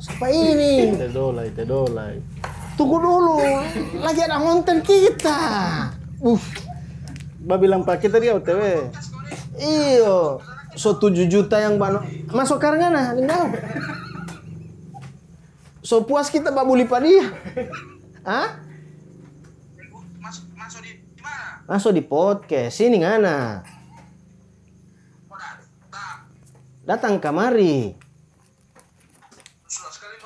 Siapa 0.00 0.26
ini? 0.32 0.96
Tedolai, 0.96 1.52
tedolai. 1.52 2.16
Tunggu 2.80 2.96
dulu, 2.96 3.44
lagi 4.00 4.20
ada 4.24 4.40
konten 4.40 4.80
kita. 4.80 5.38
Uh, 6.24 6.40
bilang 7.58 7.84
pak 7.84 8.00
kita 8.00 8.16
dia 8.16 8.38
OTW. 8.38 8.88
iyo, 9.58 10.38
so 10.78 10.94
7 10.94 11.26
juta 11.26 11.58
yang 11.58 11.76
bano. 11.76 12.06
Masuk 12.30 12.62
karangana, 12.62 13.12
lingau. 13.18 13.50
So 15.82 16.06
puas 16.06 16.30
kita 16.30 16.54
babuli 16.54 16.86
pa 16.86 17.02
dia. 17.02 17.34
Hah? 18.22 18.62
masuk 20.22 20.44
masuk 20.54 20.80
di 20.86 21.02
mana? 21.18 21.66
Masuk 21.66 21.92
di 21.96 22.02
podcast, 22.06 22.78
sini 22.78 23.02
ngana. 23.02 23.66
Datang. 26.88 27.20
Kamari. 27.20 27.92
Sudah 29.68 29.92
sekali 29.92 30.16